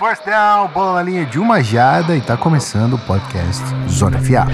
Force 0.00 0.24
down, 0.24 0.68
bola 0.68 0.94
na 0.94 1.02
linha 1.02 1.26
de 1.26 1.38
uma 1.38 1.62
jada 1.62 2.16
e 2.16 2.22
tá 2.22 2.34
começando 2.34 2.94
o 2.94 2.98
podcast 3.00 3.62
Zona 3.86 4.18
FA. 4.18 4.46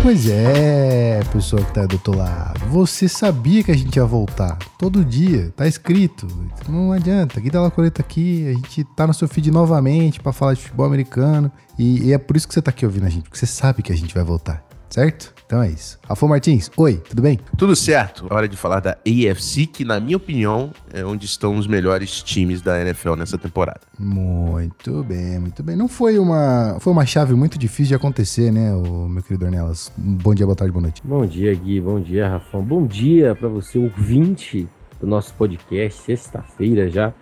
Pois 0.00 0.28
é, 0.30 1.20
pessoa 1.32 1.60
que 1.64 1.74
tá 1.74 1.84
do 1.84 1.94
outro 1.94 2.16
lado. 2.16 2.60
Você 2.68 3.08
sabia 3.08 3.64
que 3.64 3.72
a 3.72 3.76
gente 3.76 3.96
ia 3.96 4.04
voltar 4.04 4.56
todo 4.78 5.04
dia, 5.04 5.52
tá 5.56 5.66
escrito. 5.66 6.28
Não 6.68 6.92
adianta, 6.92 7.40
aqui 7.40 7.50
dá 7.50 7.60
uma 7.60 7.72
coleta 7.72 8.02
aqui, 8.02 8.46
a 8.46 8.52
gente 8.52 8.84
tá 8.84 9.04
no 9.04 9.12
seu 9.12 9.26
feed 9.26 9.50
novamente 9.50 10.20
para 10.20 10.32
falar 10.32 10.54
de 10.54 10.60
futebol 10.60 10.86
americano. 10.86 11.50
E, 11.76 12.04
e 12.04 12.12
é 12.12 12.18
por 12.18 12.36
isso 12.36 12.46
que 12.46 12.54
você 12.54 12.62
tá 12.62 12.70
aqui 12.70 12.86
ouvindo 12.86 13.06
a 13.06 13.10
gente, 13.10 13.24
porque 13.24 13.36
você 13.36 13.46
sabe 13.46 13.82
que 13.82 13.92
a 13.92 13.96
gente 13.96 14.14
vai 14.14 14.22
voltar 14.22 14.67
certo? 14.88 15.34
Então 15.46 15.62
é 15.62 15.70
isso. 15.70 15.98
Rafa 16.06 16.26
Martins, 16.26 16.70
oi, 16.76 17.00
tudo 17.08 17.22
bem? 17.22 17.40
Tudo 17.56 17.74
certo. 17.74 18.26
Hora 18.30 18.46
de 18.46 18.56
falar 18.56 18.80
da 18.80 18.98
AFC, 19.06 19.66
que 19.66 19.82
na 19.82 19.98
minha 19.98 20.16
opinião 20.16 20.70
é 20.92 21.02
onde 21.02 21.24
estão 21.24 21.56
os 21.56 21.66
melhores 21.66 22.22
times 22.22 22.60
da 22.60 22.80
NFL 22.82 23.14
nessa 23.14 23.38
temporada. 23.38 23.80
Muito 23.98 25.02
bem, 25.04 25.38
muito 25.38 25.62
bem. 25.62 25.74
Não 25.74 25.88
foi 25.88 26.18
uma, 26.18 26.76
foi 26.80 26.92
uma 26.92 27.06
chave 27.06 27.32
muito 27.32 27.58
difícil 27.58 27.86
de 27.86 27.94
acontecer, 27.94 28.52
né, 28.52 28.74
o 28.74 29.08
meu 29.08 29.22
querido 29.22 29.46
Ornelas? 29.46 29.90
Bom 29.96 30.34
dia, 30.34 30.44
boa 30.44 30.56
tarde, 30.56 30.70
boa 30.70 30.82
noite. 30.82 31.00
Bom 31.02 31.24
dia, 31.24 31.54
Gui. 31.54 31.80
Bom 31.80 31.98
dia, 31.98 32.28
Rafão. 32.28 32.62
Bom 32.62 32.86
dia 32.86 33.34
para 33.34 33.48
você, 33.48 33.78
ouvinte 33.78 34.68
do 35.00 35.06
nosso 35.06 35.32
podcast, 35.34 36.02
sexta-feira 36.02 36.90
já, 36.90 37.14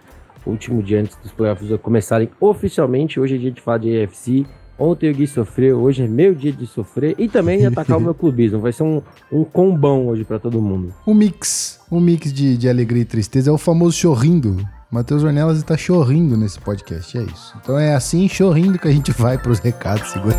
último 0.45 0.83
dia 0.83 1.01
antes 1.01 1.17
dos 1.17 1.33
playoffs 1.33 1.69
começarem 1.81 2.31
oficialmente. 2.41 3.21
Hoje 3.21 3.35
é 3.37 3.39
dia 3.39 3.51
de 3.51 3.61
falar 3.61 3.79
de 3.79 4.03
AFC. 4.03 4.47
Ontem 4.79 5.11
o 5.11 5.15
Gui 5.15 5.27
sofreu, 5.27 5.81
hoje 5.81 6.03
é 6.03 6.09
meu 6.09 6.35
dia 6.35 6.53
de 6.53 6.67
sofrer 6.67 7.15
e 7.19 7.29
também 7.29 7.65
atacar 7.67 7.97
o 7.97 8.01
meu 8.01 8.15
clubismo. 8.15 8.61
Vai 8.61 8.73
ser 8.73 8.83
um, 8.83 9.01
um 9.33 9.45
combão 9.45 10.09
hoje 10.09 10.25
para 10.25 10.39
todo 10.39 10.61
mundo. 10.61 10.93
Um 11.07 11.15
mix, 11.15 11.81
um 11.91 12.01
mix 12.01 12.33
de, 12.33 12.57
de 12.57 12.69
alegria 12.69 13.03
e 13.03 13.07
tristeza. 13.07 13.51
É 13.51 13.53
o 13.53 13.59
famoso 13.59 13.97
chorrindo. 13.97 14.57
Matheus 14.91 15.25
Ornelas 15.25 15.59
está 15.59 15.77
chorrindo 15.77 16.37
nesse 16.37 16.61
podcast, 16.61 17.19
é 17.19 17.23
isso. 17.23 17.55
Então 17.61 17.79
é 17.79 17.95
assim, 17.95 18.29
chorrindo, 18.29 18.79
que 18.79 18.87
a 18.87 18.93
gente 18.93 19.11
vai 19.13 19.37
para 19.37 19.51
os 19.51 19.59
recados. 19.59 20.11
Segura 20.11 20.37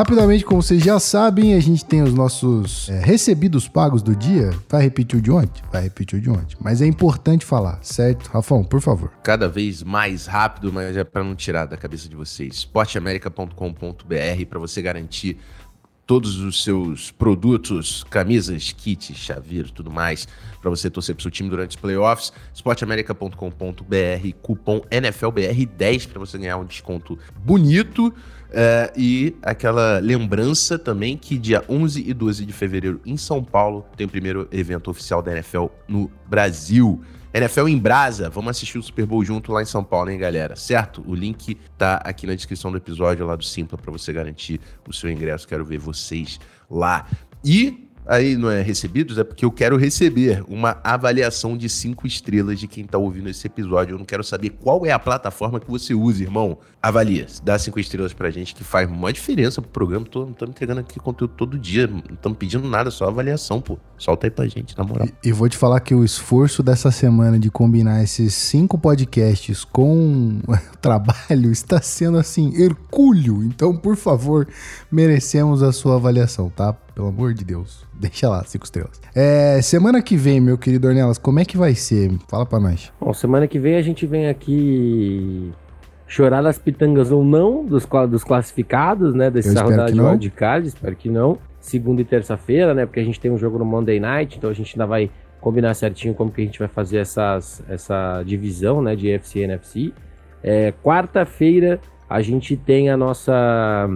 Rapidamente, 0.00 0.46
como 0.46 0.62
vocês 0.62 0.82
já 0.82 0.98
sabem, 0.98 1.52
a 1.52 1.60
gente 1.60 1.84
tem 1.84 2.00
os 2.00 2.14
nossos 2.14 2.88
é, 2.88 3.04
recebidos 3.04 3.68
pagos 3.68 4.00
do 4.00 4.16
dia. 4.16 4.50
Vai 4.66 4.80
repetir 4.80 5.18
o 5.18 5.20
de 5.20 5.30
ontem? 5.30 5.62
Vai 5.70 5.82
repetir 5.82 6.18
o 6.18 6.22
de 6.22 6.30
ontem. 6.30 6.56
Mas 6.58 6.80
é 6.80 6.86
importante 6.86 7.44
falar, 7.44 7.78
certo? 7.82 8.28
Rafão, 8.28 8.64
por 8.64 8.80
favor. 8.80 9.12
Cada 9.22 9.46
vez 9.46 9.82
mais 9.82 10.24
rápido, 10.24 10.72
mas 10.72 10.96
é 10.96 11.04
para 11.04 11.22
não 11.22 11.34
tirar 11.34 11.66
da 11.66 11.76
cabeça 11.76 12.08
de 12.08 12.16
vocês. 12.16 12.54
esporteamerica.com.br 12.54 14.46
para 14.48 14.58
você 14.58 14.80
garantir 14.80 15.36
todos 16.10 16.40
os 16.40 16.64
seus 16.64 17.12
produtos, 17.12 18.04
camisas, 18.10 18.72
kits, 18.72 19.16
chaveiro, 19.16 19.70
tudo 19.70 19.92
mais, 19.92 20.26
para 20.60 20.68
você 20.68 20.90
torcer 20.90 21.14
pro 21.14 21.22
seu 21.22 21.30
time 21.30 21.48
durante 21.48 21.70
os 21.70 21.76
playoffs. 21.76 22.32
esporteamerica.com.br, 22.52 24.34
cupom 24.42 24.80
NFLBR10 24.90 26.08
para 26.08 26.18
você 26.18 26.36
ganhar 26.36 26.56
um 26.56 26.64
desconto 26.64 27.16
bonito. 27.44 28.12
É, 28.50 28.92
e 28.96 29.36
aquela 29.40 30.00
lembrança 30.00 30.76
também 30.76 31.16
que 31.16 31.38
dia 31.38 31.64
11 31.68 32.02
e 32.04 32.12
12 32.12 32.44
de 32.44 32.52
fevereiro 32.52 33.00
em 33.06 33.16
São 33.16 33.44
Paulo 33.44 33.86
tem 33.96 34.04
o 34.04 34.10
primeiro 34.10 34.48
evento 34.50 34.90
oficial 34.90 35.22
da 35.22 35.30
NFL 35.30 35.66
no 35.86 36.10
Brasil. 36.28 37.00
NFL 37.32 37.68
em 37.68 37.78
Brasa, 37.78 38.28
vamos 38.28 38.50
assistir 38.50 38.76
o 38.76 38.82
Super 38.82 39.06
Bowl 39.06 39.24
junto 39.24 39.52
lá 39.52 39.62
em 39.62 39.66
São 39.66 39.84
Paulo, 39.84 40.10
hein, 40.10 40.18
galera? 40.18 40.56
Certo? 40.56 41.00
O 41.06 41.14
link 41.14 41.56
tá 41.78 41.96
aqui 42.04 42.26
na 42.26 42.34
descrição 42.34 42.72
do 42.72 42.76
episódio 42.76 43.24
lá 43.24 43.36
do 43.36 43.44
Simpla 43.44 43.78
para 43.78 43.92
você 43.92 44.12
garantir 44.12 44.60
o 44.88 44.92
seu 44.92 45.08
ingresso. 45.08 45.46
Quero 45.46 45.64
ver 45.64 45.78
vocês 45.78 46.40
lá. 46.68 47.06
E 47.44 47.88
aí 48.10 48.36
não 48.36 48.50
é 48.50 48.60
recebidos, 48.60 49.18
é 49.18 49.24
porque 49.24 49.44
eu 49.44 49.52
quero 49.52 49.76
receber 49.76 50.42
uma 50.48 50.78
avaliação 50.82 51.56
de 51.56 51.68
cinco 51.68 52.08
estrelas 52.08 52.58
de 52.58 52.66
quem 52.66 52.84
tá 52.84 52.98
ouvindo 52.98 53.28
esse 53.28 53.46
episódio. 53.46 53.94
Eu 53.94 53.98
não 53.98 54.04
quero 54.04 54.24
saber 54.24 54.50
qual 54.50 54.84
é 54.84 54.90
a 54.90 54.98
plataforma 54.98 55.60
que 55.60 55.70
você 55.70 55.94
usa, 55.94 56.22
irmão. 56.22 56.58
Avalia, 56.82 57.26
dá 57.44 57.56
cinco 57.58 57.78
estrelas 57.78 58.12
pra 58.12 58.30
gente, 58.30 58.54
que 58.54 58.64
faz 58.64 58.90
uma 58.90 59.12
diferença 59.12 59.62
pro 59.62 59.70
programa. 59.70 60.04
Tô, 60.06 60.24
não 60.24 60.32
estamos 60.32 60.54
entregando 60.54 60.80
aqui 60.80 60.98
conteúdo 60.98 61.34
todo 61.36 61.56
dia, 61.56 61.86
não 61.86 62.02
estamos 62.12 62.36
pedindo 62.36 62.68
nada, 62.68 62.90
só 62.90 63.06
avaliação, 63.06 63.60
pô. 63.60 63.78
Solta 63.96 64.26
aí 64.26 64.30
pra 64.30 64.46
gente, 64.48 64.76
na 64.76 64.82
moral. 64.82 65.06
E, 65.22 65.28
e 65.28 65.32
vou 65.32 65.48
te 65.48 65.56
falar 65.56 65.78
que 65.80 65.94
o 65.94 66.02
esforço 66.02 66.62
dessa 66.62 66.90
semana 66.90 67.38
de 67.38 67.50
combinar 67.50 68.02
esses 68.02 68.34
cinco 68.34 68.76
podcasts 68.76 69.64
com 69.64 70.40
trabalho 70.82 71.52
está 71.52 71.80
sendo 71.80 72.18
assim, 72.18 72.52
hercúleo. 72.60 73.44
Então, 73.44 73.76
por 73.76 73.94
favor, 73.94 74.48
merecemos 74.90 75.62
a 75.62 75.70
sua 75.70 75.96
avaliação, 75.96 76.48
tá? 76.48 76.74
Pelo 77.00 77.08
amor 77.08 77.32
de 77.32 77.46
Deus. 77.46 77.86
Deixa 77.98 78.28
lá, 78.28 78.44
cinco 78.44 78.66
estrelas. 78.66 79.00
É, 79.14 79.62
semana 79.62 80.02
que 80.02 80.18
vem, 80.18 80.38
meu 80.38 80.58
querido 80.58 80.86
Ornelas, 80.86 81.16
como 81.16 81.40
é 81.40 81.46
que 81.46 81.56
vai 81.56 81.74
ser? 81.74 82.12
Fala 82.28 82.44
pra 82.44 82.60
nós. 82.60 82.92
Bom, 83.00 83.14
semana 83.14 83.48
que 83.48 83.58
vem 83.58 83.76
a 83.76 83.82
gente 83.82 84.06
vem 84.06 84.28
aqui 84.28 85.50
chorar 86.06 86.42
das 86.42 86.58
pitangas 86.58 87.10
ou 87.10 87.24
não 87.24 87.64
dos, 87.64 87.86
dos 88.10 88.22
classificados, 88.22 89.14
né? 89.14 89.30
Dessa 89.30 89.62
rodada 89.62 89.90
de 89.90 89.98
wildcard, 89.98 90.68
espero 90.68 90.94
que 90.94 91.08
não. 91.08 91.38
Segunda 91.58 92.02
e 92.02 92.04
terça-feira, 92.04 92.74
né? 92.74 92.84
Porque 92.84 93.00
a 93.00 93.04
gente 93.04 93.18
tem 93.18 93.30
um 93.30 93.38
jogo 93.38 93.58
no 93.58 93.64
Monday 93.64 93.98
Night, 93.98 94.36
então 94.36 94.50
a 94.50 94.52
gente 94.52 94.74
ainda 94.74 94.86
vai 94.86 95.10
combinar 95.40 95.72
certinho 95.72 96.12
como 96.12 96.30
que 96.30 96.42
a 96.42 96.44
gente 96.44 96.58
vai 96.58 96.68
fazer 96.68 96.98
essas, 96.98 97.62
essa 97.66 98.22
divisão, 98.26 98.82
né? 98.82 98.94
De 98.94 99.10
FC 99.10 99.38
e 99.38 99.42
NFC. 99.44 99.92
É, 100.42 100.74
Quarta-feira 100.84 101.80
a 102.10 102.20
gente 102.20 102.58
tem 102.58 102.90
a 102.90 102.96
nossa 102.96 103.88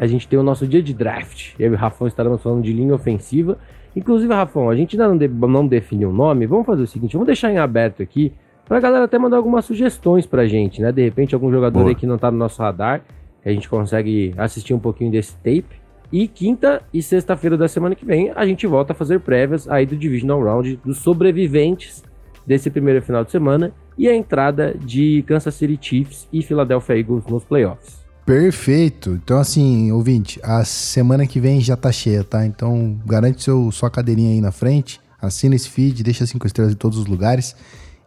a 0.00 0.06
gente 0.06 0.26
tem 0.26 0.38
o 0.38 0.42
nosso 0.42 0.66
dia 0.66 0.82
de 0.82 0.94
draft. 0.94 1.52
Eu 1.58 1.72
e 1.72 1.74
o 1.74 1.76
Rafão 1.76 2.08
estaremos 2.08 2.42
falando 2.42 2.62
de 2.62 2.72
linha 2.72 2.94
ofensiva. 2.94 3.58
Inclusive, 3.94 4.32
Rafão, 4.32 4.70
a 4.70 4.74
gente 4.74 4.96
ainda 4.96 5.06
não, 5.06 5.18
de, 5.18 5.28
não 5.28 5.66
definiu 5.66 6.08
o 6.08 6.12
nome. 6.12 6.46
Vamos 6.46 6.64
fazer 6.64 6.82
o 6.84 6.86
seguinte: 6.86 7.12
vamos 7.12 7.26
deixar 7.26 7.52
em 7.52 7.58
aberto 7.58 8.02
aqui 8.02 8.32
pra 8.66 8.80
galera 8.80 9.04
até 9.04 9.18
mandar 9.18 9.36
algumas 9.36 9.66
sugestões 9.66 10.24
pra 10.24 10.46
gente, 10.46 10.80
né? 10.80 10.90
De 10.90 11.02
repente, 11.02 11.34
algum 11.34 11.52
jogador 11.52 11.80
Boa. 11.80 11.90
aí 11.90 11.94
que 11.94 12.06
não 12.06 12.16
tá 12.16 12.30
no 12.30 12.38
nosso 12.38 12.62
radar, 12.62 13.02
a 13.44 13.50
gente 13.50 13.68
consegue 13.68 14.32
assistir 14.38 14.72
um 14.72 14.78
pouquinho 14.78 15.10
desse 15.10 15.36
tape. 15.36 15.78
E 16.10 16.26
quinta 16.26 16.82
e 16.94 17.02
sexta-feira 17.02 17.58
da 17.58 17.68
semana 17.68 17.94
que 17.94 18.04
vem, 18.04 18.32
a 18.34 18.46
gente 18.46 18.66
volta 18.66 18.94
a 18.94 18.96
fazer 18.96 19.20
prévias 19.20 19.68
aí 19.68 19.84
do 19.84 19.96
Divisional 19.96 20.42
Round 20.42 20.80
dos 20.82 20.96
sobreviventes 20.96 22.02
desse 22.46 22.70
primeiro 22.70 23.02
final 23.02 23.22
de 23.22 23.30
semana 23.30 23.70
e 23.98 24.08
a 24.08 24.14
entrada 24.14 24.74
de 24.74 25.22
Kansas 25.26 25.54
City 25.54 25.78
Chiefs 25.80 26.26
e 26.32 26.42
Philadelphia 26.42 26.96
Eagles 26.96 27.26
nos 27.26 27.44
playoffs. 27.44 27.99
Perfeito. 28.24 29.18
Então, 29.22 29.38
assim, 29.38 29.90
ouvinte, 29.92 30.38
a 30.42 30.64
semana 30.64 31.26
que 31.26 31.40
vem 31.40 31.60
já 31.60 31.76
tá 31.76 31.90
cheia, 31.90 32.22
tá? 32.22 32.46
Então, 32.46 32.98
garante 33.04 33.42
seu, 33.42 33.70
sua 33.72 33.90
cadeirinha 33.90 34.30
aí 34.30 34.40
na 34.40 34.52
frente, 34.52 35.00
assina 35.20 35.54
esse 35.54 35.68
feed, 35.68 36.02
deixa 36.02 36.26
cinco 36.26 36.46
estrelas 36.46 36.72
em 36.72 36.76
todos 36.76 36.98
os 36.98 37.06
lugares 37.06 37.56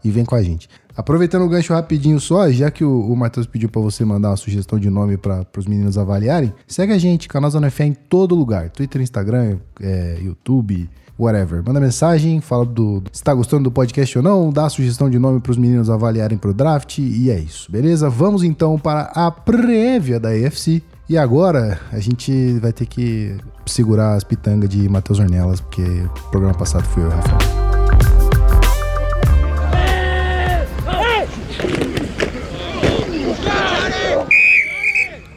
e 0.03 0.11
vem 0.11 0.25
com 0.25 0.35
a 0.35 0.43
gente. 0.43 0.69
Aproveitando 0.95 1.43
o 1.43 1.49
gancho 1.49 1.73
rapidinho 1.73 2.19
só, 2.19 2.51
já 2.51 2.69
que 2.69 2.83
o, 2.83 3.11
o 3.11 3.15
Matheus 3.15 3.47
pediu 3.47 3.67
para 3.67 3.81
você 3.81 4.05
mandar 4.05 4.29
uma 4.29 4.37
sugestão 4.37 4.77
de 4.77 4.89
nome 4.89 5.17
para 5.17 5.45
os 5.57 5.65
meninos 5.65 5.97
avaliarem, 5.97 6.53
segue 6.67 6.93
a 6.93 6.97
gente, 6.97 7.27
canal 7.27 7.49
Zona 7.49 7.71
Fé 7.71 7.85
em 7.85 7.93
todo 7.93 8.35
lugar. 8.35 8.69
Twitter, 8.69 9.01
Instagram, 9.01 9.57
é, 9.81 10.19
YouTube, 10.21 10.89
whatever. 11.17 11.63
Manda 11.65 11.79
mensagem, 11.79 12.41
fala 12.41 12.65
do, 12.65 13.03
se 13.11 13.23
tá 13.23 13.33
gostando 13.33 13.63
do 13.63 13.71
podcast 13.71 14.17
ou 14.17 14.23
não, 14.23 14.51
dá 14.51 14.69
sugestão 14.69 15.09
de 15.09 15.19
nome 15.19 15.39
para 15.39 15.51
os 15.51 15.57
meninos 15.57 15.89
avaliarem 15.89 16.37
pro 16.37 16.53
draft 16.53 16.97
e 16.99 17.29
é 17.29 17.39
isso, 17.39 17.71
beleza? 17.71 18.09
Vamos 18.09 18.43
então 18.43 18.77
para 18.79 19.11
a 19.15 19.31
prévia 19.31 20.19
da 20.19 20.29
AFC. 20.29 20.81
E 21.09 21.17
agora 21.17 21.79
a 21.91 21.99
gente 21.99 22.53
vai 22.59 22.71
ter 22.71 22.85
que 22.85 23.35
segurar 23.65 24.15
as 24.15 24.23
pitangas 24.23 24.69
de 24.69 24.87
Matheus 24.87 25.19
Ornelas, 25.19 25.59
porque 25.59 25.81
o 25.81 26.29
programa 26.31 26.57
passado 26.57 26.85
foi 26.85 27.03
eu, 27.03 27.09
Rafael. 27.09 27.62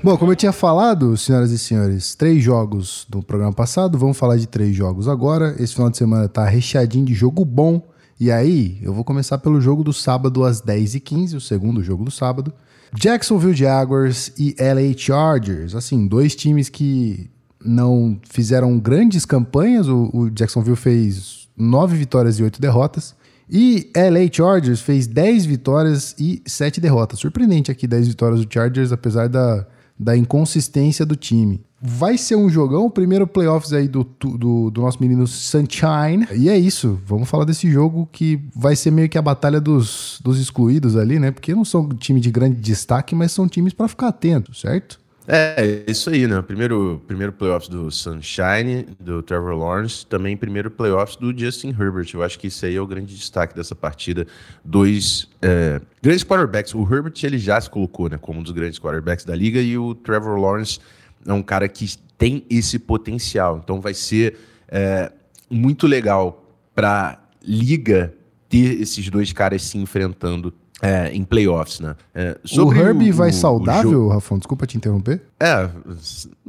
Bom, 0.06 0.16
como 0.16 0.30
eu 0.30 0.36
tinha 0.36 0.52
falado, 0.52 1.16
senhoras 1.16 1.50
e 1.50 1.58
senhores, 1.58 2.14
três 2.14 2.40
jogos 2.40 3.04
do 3.08 3.24
programa 3.24 3.52
passado, 3.52 3.98
vamos 3.98 4.16
falar 4.16 4.36
de 4.36 4.46
três 4.46 4.72
jogos 4.72 5.08
agora. 5.08 5.56
Esse 5.58 5.74
final 5.74 5.90
de 5.90 5.96
semana 5.96 6.28
tá 6.28 6.44
recheadinho 6.44 7.04
de 7.04 7.12
jogo 7.12 7.44
bom. 7.44 7.82
E 8.20 8.30
aí, 8.30 8.78
eu 8.82 8.94
vou 8.94 9.02
começar 9.02 9.36
pelo 9.38 9.60
jogo 9.60 9.82
do 9.82 9.92
sábado 9.92 10.44
às 10.44 10.62
10h15, 10.62 11.34
o 11.34 11.40
segundo 11.40 11.82
jogo 11.82 12.04
do 12.04 12.12
sábado. 12.12 12.54
Jacksonville 12.94 13.52
Jaguars 13.52 14.32
e 14.38 14.54
LA 14.60 14.96
Chargers. 14.96 15.74
Assim, 15.74 16.06
dois 16.06 16.36
times 16.36 16.68
que 16.68 17.28
não 17.60 18.16
fizeram 18.30 18.78
grandes 18.78 19.24
campanhas. 19.24 19.88
O, 19.88 20.08
o 20.14 20.30
Jacksonville 20.30 20.76
fez 20.76 21.48
nove 21.56 21.96
vitórias 21.96 22.38
e 22.38 22.44
oito 22.44 22.60
derrotas. 22.60 23.12
E 23.50 23.90
LA 23.96 24.32
Chargers 24.32 24.80
fez 24.80 25.08
10 25.08 25.46
vitórias 25.46 26.14
e 26.16 26.40
7 26.46 26.80
derrotas. 26.80 27.18
Surpreendente 27.18 27.72
aqui 27.72 27.88
10 27.88 28.06
vitórias 28.06 28.44
do 28.44 28.52
Chargers, 28.52 28.92
apesar 28.92 29.28
da, 29.28 29.66
da 29.98 30.16
inconsistência 30.16 31.06
do 31.06 31.16
time. 31.16 31.64
Vai 31.80 32.16
ser 32.16 32.36
um 32.36 32.48
jogão, 32.48 32.86
o 32.86 32.90
primeiro 32.90 33.26
playoffs 33.26 33.72
aí 33.72 33.86
do, 33.86 34.04
do, 34.18 34.70
do, 34.70 34.80
nosso 34.80 34.98
menino 35.00 35.26
Sunshine. 35.26 36.26
E 36.34 36.48
é 36.48 36.58
isso, 36.58 36.98
vamos 37.04 37.28
falar 37.28 37.44
desse 37.44 37.70
jogo 37.70 38.08
que 38.10 38.40
vai 38.54 38.74
ser 38.74 38.90
meio 38.90 39.08
que 39.08 39.18
a 39.18 39.22
batalha 39.22 39.60
dos, 39.60 40.20
dos 40.24 40.40
excluídos 40.40 40.96
ali, 40.96 41.18
né? 41.18 41.30
Porque 41.30 41.54
não 41.54 41.64
são 41.64 41.88
time 41.90 42.20
de 42.20 42.30
grande 42.30 42.56
destaque, 42.60 43.14
mas 43.14 43.32
são 43.32 43.46
times 43.46 43.72
para 43.72 43.88
ficar 43.88 44.08
atento, 44.08 44.54
certo? 44.54 44.98
É, 45.28 45.84
isso 45.88 46.08
aí, 46.08 46.26
né? 46.26 46.40
Primeiro, 46.40 47.02
primeiro 47.06 47.32
playoffs 47.32 47.68
do 47.68 47.90
Sunshine, 47.90 48.86
do 49.00 49.22
Trevor 49.22 49.56
Lawrence, 49.56 50.06
também 50.06 50.36
primeiro 50.36 50.70
playoffs 50.70 51.16
do 51.16 51.36
Justin 51.36 51.70
Herbert. 51.70 52.08
Eu 52.14 52.22
acho 52.22 52.38
que 52.38 52.46
isso 52.46 52.64
aí 52.64 52.76
é 52.76 52.80
o 52.80 52.86
grande 52.86 53.14
destaque 53.14 53.54
dessa 53.54 53.74
partida. 53.74 54.26
Dois 54.64 55.28
é, 55.42 55.80
grandes 56.00 56.22
quarterbacks. 56.22 56.74
O 56.74 56.82
Herbert 56.82 57.14
ele 57.24 57.38
já 57.38 57.60
se 57.60 57.68
colocou 57.68 58.08
né, 58.08 58.16
como 58.16 58.38
um 58.38 58.42
dos 58.42 58.52
grandes 58.52 58.78
quarterbacks 58.78 59.24
da 59.24 59.34
liga 59.34 59.60
e 59.60 59.76
o 59.76 59.94
Trevor 59.94 60.38
Lawrence 60.38 60.78
é 61.26 61.32
um 61.32 61.42
cara 61.42 61.68
que 61.68 61.96
tem 62.16 62.44
esse 62.48 62.78
potencial. 62.78 63.60
Então 63.62 63.80
vai 63.80 63.94
ser 63.94 64.38
é, 64.68 65.10
muito 65.50 65.88
legal 65.88 66.54
para 66.72 67.18
liga 67.42 68.14
ter 68.48 68.80
esses 68.80 69.08
dois 69.10 69.32
caras 69.32 69.62
se 69.62 69.76
enfrentando 69.76 70.54
é, 70.82 71.10
em 71.10 71.24
playoffs, 71.24 71.80
né? 71.80 71.96
É, 72.14 72.36
o 72.58 72.72
Herbie 72.72 73.10
vai 73.10 73.32
saudável, 73.32 74.08
Rafão? 74.08 74.36
Desculpa 74.36 74.66
te 74.66 74.76
interromper. 74.76 75.22
É, 75.40 75.70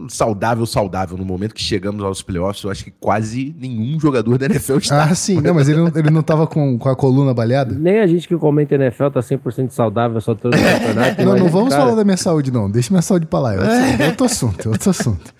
saudável, 0.09 0.65
saudável. 0.65 1.17
No 1.17 1.23
momento 1.23 1.55
que 1.55 1.61
chegamos 1.61 2.03
aos 2.03 2.21
playoffs, 2.21 2.61
eu 2.63 2.69
acho 2.69 2.83
que 2.83 2.91
quase 2.91 3.55
nenhum 3.57 3.97
jogador 3.97 4.37
da 4.37 4.47
NFL 4.47 4.77
está. 4.77 5.03
Ah, 5.05 5.15
sim. 5.15 5.39
Não, 5.39 5.53
mas 5.53 5.69
ele 5.69 5.79
não, 5.79 5.91
ele 5.95 6.09
não 6.09 6.21
tava 6.21 6.45
com, 6.45 6.77
com 6.77 6.89
a 6.89 6.95
coluna 6.95 7.33
baleada? 7.33 7.73
Nem 7.73 7.99
a 7.99 8.07
gente 8.07 8.27
que 8.27 8.35
comenta 8.35 8.75
NFL 8.75 9.07
tá 9.07 9.21
100% 9.21 9.69
saudável, 9.71 10.19
só 10.19 10.35
todo 10.35 10.51
campeonato. 10.57 11.23
não, 11.23 11.37
não 11.37 11.47
vamos 11.47 11.69
cara... 11.69 11.83
falar 11.83 11.95
da 11.95 12.03
minha 12.03 12.17
saúde, 12.17 12.51
não. 12.51 12.69
Deixa 12.69 12.91
minha 12.91 13.01
saúde 13.01 13.25
pra 13.25 13.39
lá. 13.39 13.55
É 13.55 14.07
outro 14.07 14.25
assunto, 14.25 14.67
é 14.67 14.71
outro 14.71 14.89
assunto. 14.89 15.33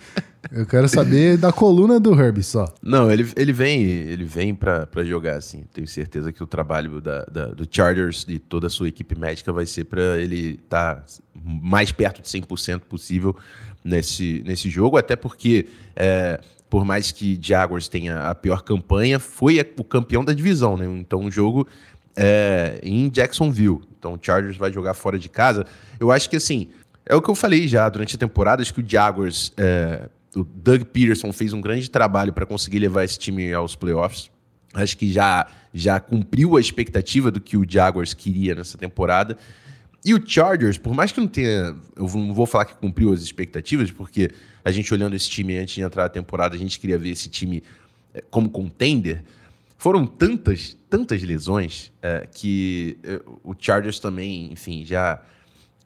Eu 0.51 0.65
quero 0.65 0.88
saber 0.88 1.38
da 1.38 1.51
coluna 1.51 1.99
do 1.99 2.19
Herbie 2.19 2.44
só. 2.44 2.73
Não, 2.81 3.11
ele, 3.11 3.29
ele 3.35 3.51
vem, 3.51 3.81
ele 3.81 4.23
vem 4.23 4.55
para 4.55 5.03
jogar 5.03 5.35
assim. 5.35 5.63
Tenho 5.73 5.88
certeza 5.88 6.31
que 6.31 6.41
o 6.44 6.47
trabalho 6.47 7.01
da, 7.01 7.25
da, 7.25 7.47
do 7.47 7.67
Chargers 7.69 8.25
e 8.27 8.39
toda 8.39 8.67
a 8.67 8.69
sua 8.69 8.88
equipe 8.88 9.17
médica 9.17 9.51
vai 9.51 9.65
ser 9.65 9.85
para 9.85 10.17
ele 10.17 10.59
estar 10.63 10.95
tá 10.95 11.03
mais 11.44 11.91
perto 11.91 12.21
de 12.21 12.27
100% 12.27 12.81
possível 12.81 13.35
nesse, 13.83 14.44
nesse 14.45 14.69
jogo, 14.69 14.97
até 14.97 15.15
porque 15.15 15.67
é, 15.95 16.39
por 16.69 16.83
mais 16.83 17.11
que 17.11 17.39
Jaguars 17.41 17.88
tenha 17.88 18.29
a 18.29 18.35
pior 18.35 18.61
campanha, 18.61 19.19
foi 19.19 19.59
o 19.77 19.83
campeão 19.83 20.23
da 20.23 20.33
divisão, 20.33 20.75
né? 20.75 20.85
Então 20.85 21.25
o 21.25 21.31
jogo 21.31 21.67
é 22.15 22.79
em 22.83 23.09
Jacksonville. 23.09 23.81
Então 23.97 24.13
o 24.13 24.19
Chargers 24.21 24.57
vai 24.57 24.71
jogar 24.71 24.94
fora 24.94 25.17
de 25.17 25.29
casa. 25.29 25.65
Eu 25.99 26.11
acho 26.11 26.29
que 26.29 26.35
assim, 26.35 26.69
é 27.05 27.15
o 27.15 27.21
que 27.21 27.29
eu 27.29 27.35
falei 27.35 27.67
já 27.67 27.88
durante 27.88 28.15
a 28.15 28.19
temporada, 28.19 28.61
acho 28.61 28.73
que 28.73 28.81
o 28.81 28.85
Jaguars 28.88 29.53
é, 29.55 30.09
o 30.35 30.44
Doug 30.44 30.83
Peterson 30.83 31.31
fez 31.31 31.53
um 31.53 31.62
grande 31.62 31.89
trabalho 31.89 32.33
para 32.33 32.45
conseguir 32.45 32.79
levar 32.79 33.03
esse 33.03 33.18
time 33.18 33.53
aos 33.53 33.75
playoffs. 33.75 34.29
Acho 34.74 34.97
que 34.97 35.12
já, 35.12 35.47
já 35.74 36.00
cumpriu 36.00 36.57
a 36.57 36.62
expectativa 36.62 37.31
do 37.31 37.39
que 37.39 37.57
o 37.57 37.65
Jaguars 37.68 38.13
queria 38.13 38.53
nessa 38.53 38.77
temporada. 38.77 39.38
E 40.06 40.13
o 40.13 40.21
Chargers, 40.25 40.77
por 40.77 40.94
mais 40.94 41.12
que 41.12 41.19
não 41.19 41.27
tenha. 41.27 41.75
Eu 41.95 42.07
não 42.13 42.33
vou 42.33 42.45
falar 42.45 42.65
que 42.65 42.75
cumpriu 42.75 43.12
as 43.12 43.21
expectativas, 43.21 43.91
porque 43.91 44.31
a 44.63 44.71
gente 44.71 44.94
olhando 44.94 45.15
esse 45.15 45.29
time 45.29 45.57
antes 45.57 45.75
de 45.75 45.81
entrar 45.81 46.03
na 46.03 46.09
temporada, 46.09 46.56
a 46.56 46.59
gente 46.59 46.80
queria 46.80 46.97
ver 46.97 47.09
esse 47.09 47.30
time 47.30 47.63
eh, 48.13 48.23
como 48.30 48.50
contender. 48.50 49.23
Foram 49.77 50.06
tantas, 50.06 50.77
tantas 50.89 51.21
lesões 51.21 51.91
é, 52.01 52.27
que 52.31 52.97
é, 53.03 53.21
o 53.44 53.53
Chargers 53.57 54.00
também, 54.00 54.51
enfim, 54.51 54.83
já 54.83 55.21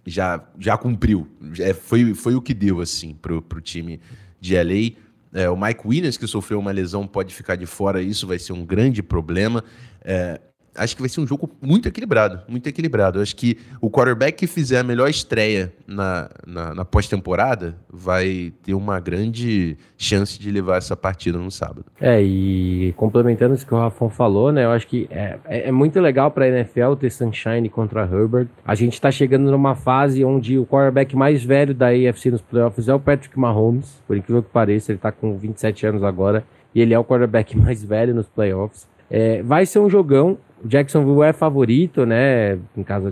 já, 0.06 0.44
já 0.60 0.78
cumpriu. 0.78 1.28
É, 1.60 1.74
foi, 1.74 2.14
foi 2.14 2.36
o 2.36 2.42
que 2.42 2.54
deu, 2.54 2.82
assim, 2.82 3.14
pro, 3.14 3.42
pro 3.42 3.62
time 3.62 4.00
de 4.42 4.56
LA. 4.56 4.98
É, 5.34 5.50
o 5.50 5.56
Mike 5.56 5.82
Williams, 5.86 6.18
que 6.18 6.28
sofreu 6.28 6.60
uma 6.60 6.72
lesão, 6.72 7.08
pode 7.08 7.34
ficar 7.34 7.56
de 7.56 7.66
fora, 7.66 8.02
isso 8.02 8.28
vai 8.28 8.38
ser 8.38 8.52
um 8.52 8.66
grande 8.66 9.02
problema. 9.02 9.64
É, 10.04 10.42
acho 10.76 10.96
que 10.96 11.02
vai 11.02 11.10
ser 11.10 11.22
um 11.22 11.28
jogo 11.28 11.50
muito 11.62 11.88
equilibrado, 11.88 12.42
muito 12.48 12.68
equilibrado. 12.68 13.22
Acho 13.22 13.36
que 13.36 13.58
o 13.80 13.90
quarterback 13.90 14.38
que 14.38 14.48
fizer 14.48 14.80
a 14.80 14.84
melhor 14.84 15.10
estreia 15.10 15.74
na, 15.86 16.30
na, 16.46 16.74
na 16.74 16.86
pós-temporada 16.86 17.76
vai 17.92 18.54
ter 18.64 18.74
uma 18.74 19.00
grande 19.00 19.78
chance 19.98 20.40
de 20.40 20.50
levar 20.50 20.78
essa 20.78 20.96
partida 20.96 21.38
no 21.38 21.52
sábado. 21.52 21.86
É, 22.00 22.22
e 22.22 22.94
complementando 22.98 23.54
isso 23.54 23.66
que 23.66 23.74
o 23.74 23.78
Rafão 23.78 24.10
falou, 24.10 24.52
né, 24.52 24.66
eu 24.66 24.72
acho 24.72 24.88
que 24.88 25.08
é, 25.12 25.38
é, 25.46 25.70
é 25.70 25.72
muito 25.72 26.00
legal 26.00 26.32
para 26.32 26.46
a 26.46 26.48
NFL 26.48 26.96
ter 27.00 27.12
Sunshine 27.12 27.70
contra 27.70 28.04
Herbert. 28.04 28.48
A 28.66 28.76
gente 28.76 28.94
está 28.94 29.12
chegando 29.12 29.52
numa 29.52 29.76
fase 29.76 30.24
onde 30.24 30.58
o 30.58 30.66
quarterback 30.66 31.16
mais 31.16 31.44
velho 31.44 31.74
da 31.74 31.90
AFC 31.90 32.32
nos 32.32 32.42
playoffs 32.42 32.88
é 32.88 32.94
o 32.94 33.00
Patrick 33.00 33.38
Mahomes, 33.38 34.02
por 34.08 34.16
incrível 34.16 34.42
que 34.42 34.50
pareça, 34.50 34.92
ele 34.92 34.98
está 34.98 35.12
com 35.12 35.38
27 35.38 35.86
anos 35.88 36.04
agora, 36.04 36.44
e 36.74 36.82
ele 36.82 36.94
é 36.94 37.00
o 37.00 37.04
quarterback 37.04 37.56
mais 37.58 37.84
velho 37.84 38.16
nos 38.16 38.28
playoffs. 38.28 38.88
É, 39.10 39.44
vai 39.44 39.66
ser 39.66 39.80
um 39.80 39.90
jogão. 39.90 40.38
O 40.64 40.68
Jacksonville 40.68 41.24
é 41.24 41.34
favorito, 41.34 42.06
né? 42.06 42.60
Em 42.78 42.84
casa 42.84 43.12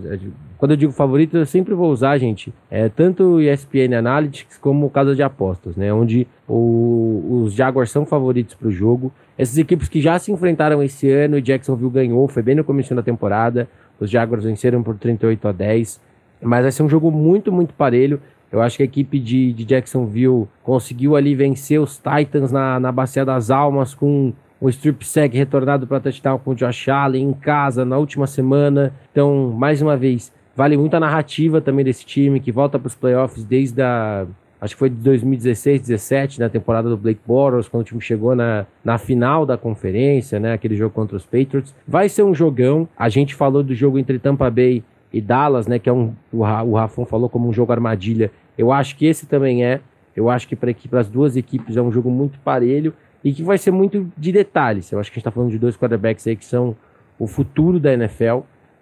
quando 0.60 0.72
eu 0.72 0.78
digo 0.78 0.92
favorito, 0.92 1.38
eu 1.38 1.46
sempre 1.46 1.74
vou 1.74 1.90
usar, 1.90 2.18
gente, 2.18 2.54
é, 2.70 2.90
tanto 2.90 3.24
o 3.24 3.42
ESPN 3.42 3.98
Analytics 3.98 4.58
como 4.58 4.90
Casa 4.90 5.16
de 5.16 5.24
Apostas, 5.24 5.78
né? 5.78 5.92
Onde 5.94 6.28
o, 6.46 7.44
os 7.46 7.54
Jaguars 7.54 7.90
são 7.90 8.06
favoritos 8.06 8.56
para 8.56 8.68
o 8.68 8.72
jogo. 8.72 9.10
Essas 9.38 9.58
equipes 9.58 9.88
que 9.88 10.02
já 10.02 10.20
se 10.20 10.34
enfrentaram 10.34 10.84
esse 10.84 11.10
ano 11.10 11.38
e 11.38 11.42
Jacksonville 11.42 11.90
ganhou, 11.90 12.28
foi 12.28 12.44
bem 12.44 12.56
no 12.56 12.66
começo 12.66 12.94
da 12.94 13.02
temporada. 13.02 13.70
Os 14.02 14.10
Jaguars 14.10 14.44
venceram 14.44 14.84
por 14.84 14.98
38 14.98 15.48
a 15.48 15.52
10. 15.54 16.02
Mas 16.42 16.62
vai 16.64 16.72
ser 16.74 16.84
um 16.84 16.90
jogo 16.90 17.10
muito, 17.10 17.54
muito 17.54 17.74
parelho. 17.74 18.20
Eu 18.52 18.62
acho 18.62 18.76
que 18.76 18.84
a 18.84 18.86
equipe 18.86 19.18
de, 19.18 19.54
de 19.54 19.64
Jacksonville 19.64 20.46
conseguiu 20.62 21.16
ali 21.16 21.36
vencer 21.36 21.80
os 21.80 21.98
Titans 21.98 22.52
na, 22.52 22.82
na 22.82 22.92
Bacia 22.92 23.24
das 23.24 23.50
Almas 23.50 23.94
com 23.94 24.34
o 24.60 24.70
strip 24.70 25.06
sack 25.06 25.38
retornado 25.38 25.88
para 25.88 26.00
touchdown 26.00 26.40
com 26.40 26.52
o 26.52 26.56
Josh 26.56 26.90
Allen 26.90 27.30
em 27.30 27.34
casa 27.34 27.86
na 27.86 27.98
última 27.98 28.28
semana. 28.28 28.94
Então, 29.12 29.54
mais 29.58 29.82
uma 29.82 29.96
vez, 29.96 30.34
vale 30.56 30.76
muito 30.78 30.96
a 30.96 31.00
narrativa 31.00 31.62
também 31.62 31.86
desse 31.86 32.06
time 32.06 32.40
que 32.40 32.52
volta 32.52 32.78
para 32.78 32.88
os 32.88 32.96
playoffs 32.96 33.44
desde 33.44 33.82
a 33.82 34.28
acho 34.62 34.76
que 34.76 34.80
foi 34.80 34.90
de 34.90 34.98
2016, 34.98 35.82
17, 35.82 36.40
na 36.40 36.46
né, 36.46 36.50
temporada 36.50 36.90
do 36.90 36.98
Blake 36.98 37.22
Bortles, 37.26 37.68
quando 37.68 37.82
o 37.82 37.86
time 37.86 38.02
chegou 38.02 38.36
na, 38.36 38.66
na 38.84 38.98
final 38.98 39.46
da 39.46 39.58
conferência, 39.58 40.40
né, 40.40 40.54
aquele 40.54 40.76
jogo 40.76 40.94
contra 40.94 41.16
os 41.16 41.26
Patriots. 41.26 41.74
Vai 41.88 42.10
ser 42.10 42.24
um 42.24 42.34
jogão. 42.34 42.88
A 42.98 43.08
gente 43.08 43.34
falou 43.36 43.64
do 43.64 43.74
jogo 43.74 43.98
entre 43.98 44.20
Tampa 44.20 44.50
Bay 44.50 44.84
e 45.14 45.22
Dallas, 45.22 45.66
né, 45.66 45.80
que 45.80 45.90
é 45.90 45.94
um 45.94 46.14
o, 46.32 46.40
o 46.40 46.74
Rafon 46.76 47.06
falou 47.06 47.30
como 47.30 47.48
um 47.48 47.54
jogo 47.54 47.72
armadilha. 47.72 48.32
Eu 48.58 48.72
acho 48.72 48.96
que 48.98 49.06
esse 49.06 49.26
também 49.26 49.64
é. 49.64 49.80
Eu 50.16 50.30
acho 50.30 50.48
que 50.48 50.56
para 50.56 51.00
as 51.00 51.08
duas 51.08 51.38
equipes 51.38 51.78
é 51.78 51.82
um 51.82 51.92
jogo 51.92 52.10
muito 52.12 52.38
parelho 52.40 52.94
e 53.24 53.34
que 53.34 53.44
vai 53.44 53.58
ser 53.58 53.72
muito 53.72 54.12
de 54.18 54.32
detalhes. 54.32 54.92
Eu 54.92 55.00
acho 55.00 55.12
que 55.12 55.16
a 55.16 55.18
gente 55.20 55.22
está 55.22 55.32
falando 55.32 55.52
de 55.52 55.60
dois 55.60 55.76
quarterbacks 55.76 56.26
aí 56.28 56.36
que 56.36 56.46
são 56.46 56.76
o 57.18 57.28
futuro 57.28 57.80
da 57.80 57.94
NFL 57.94 58.40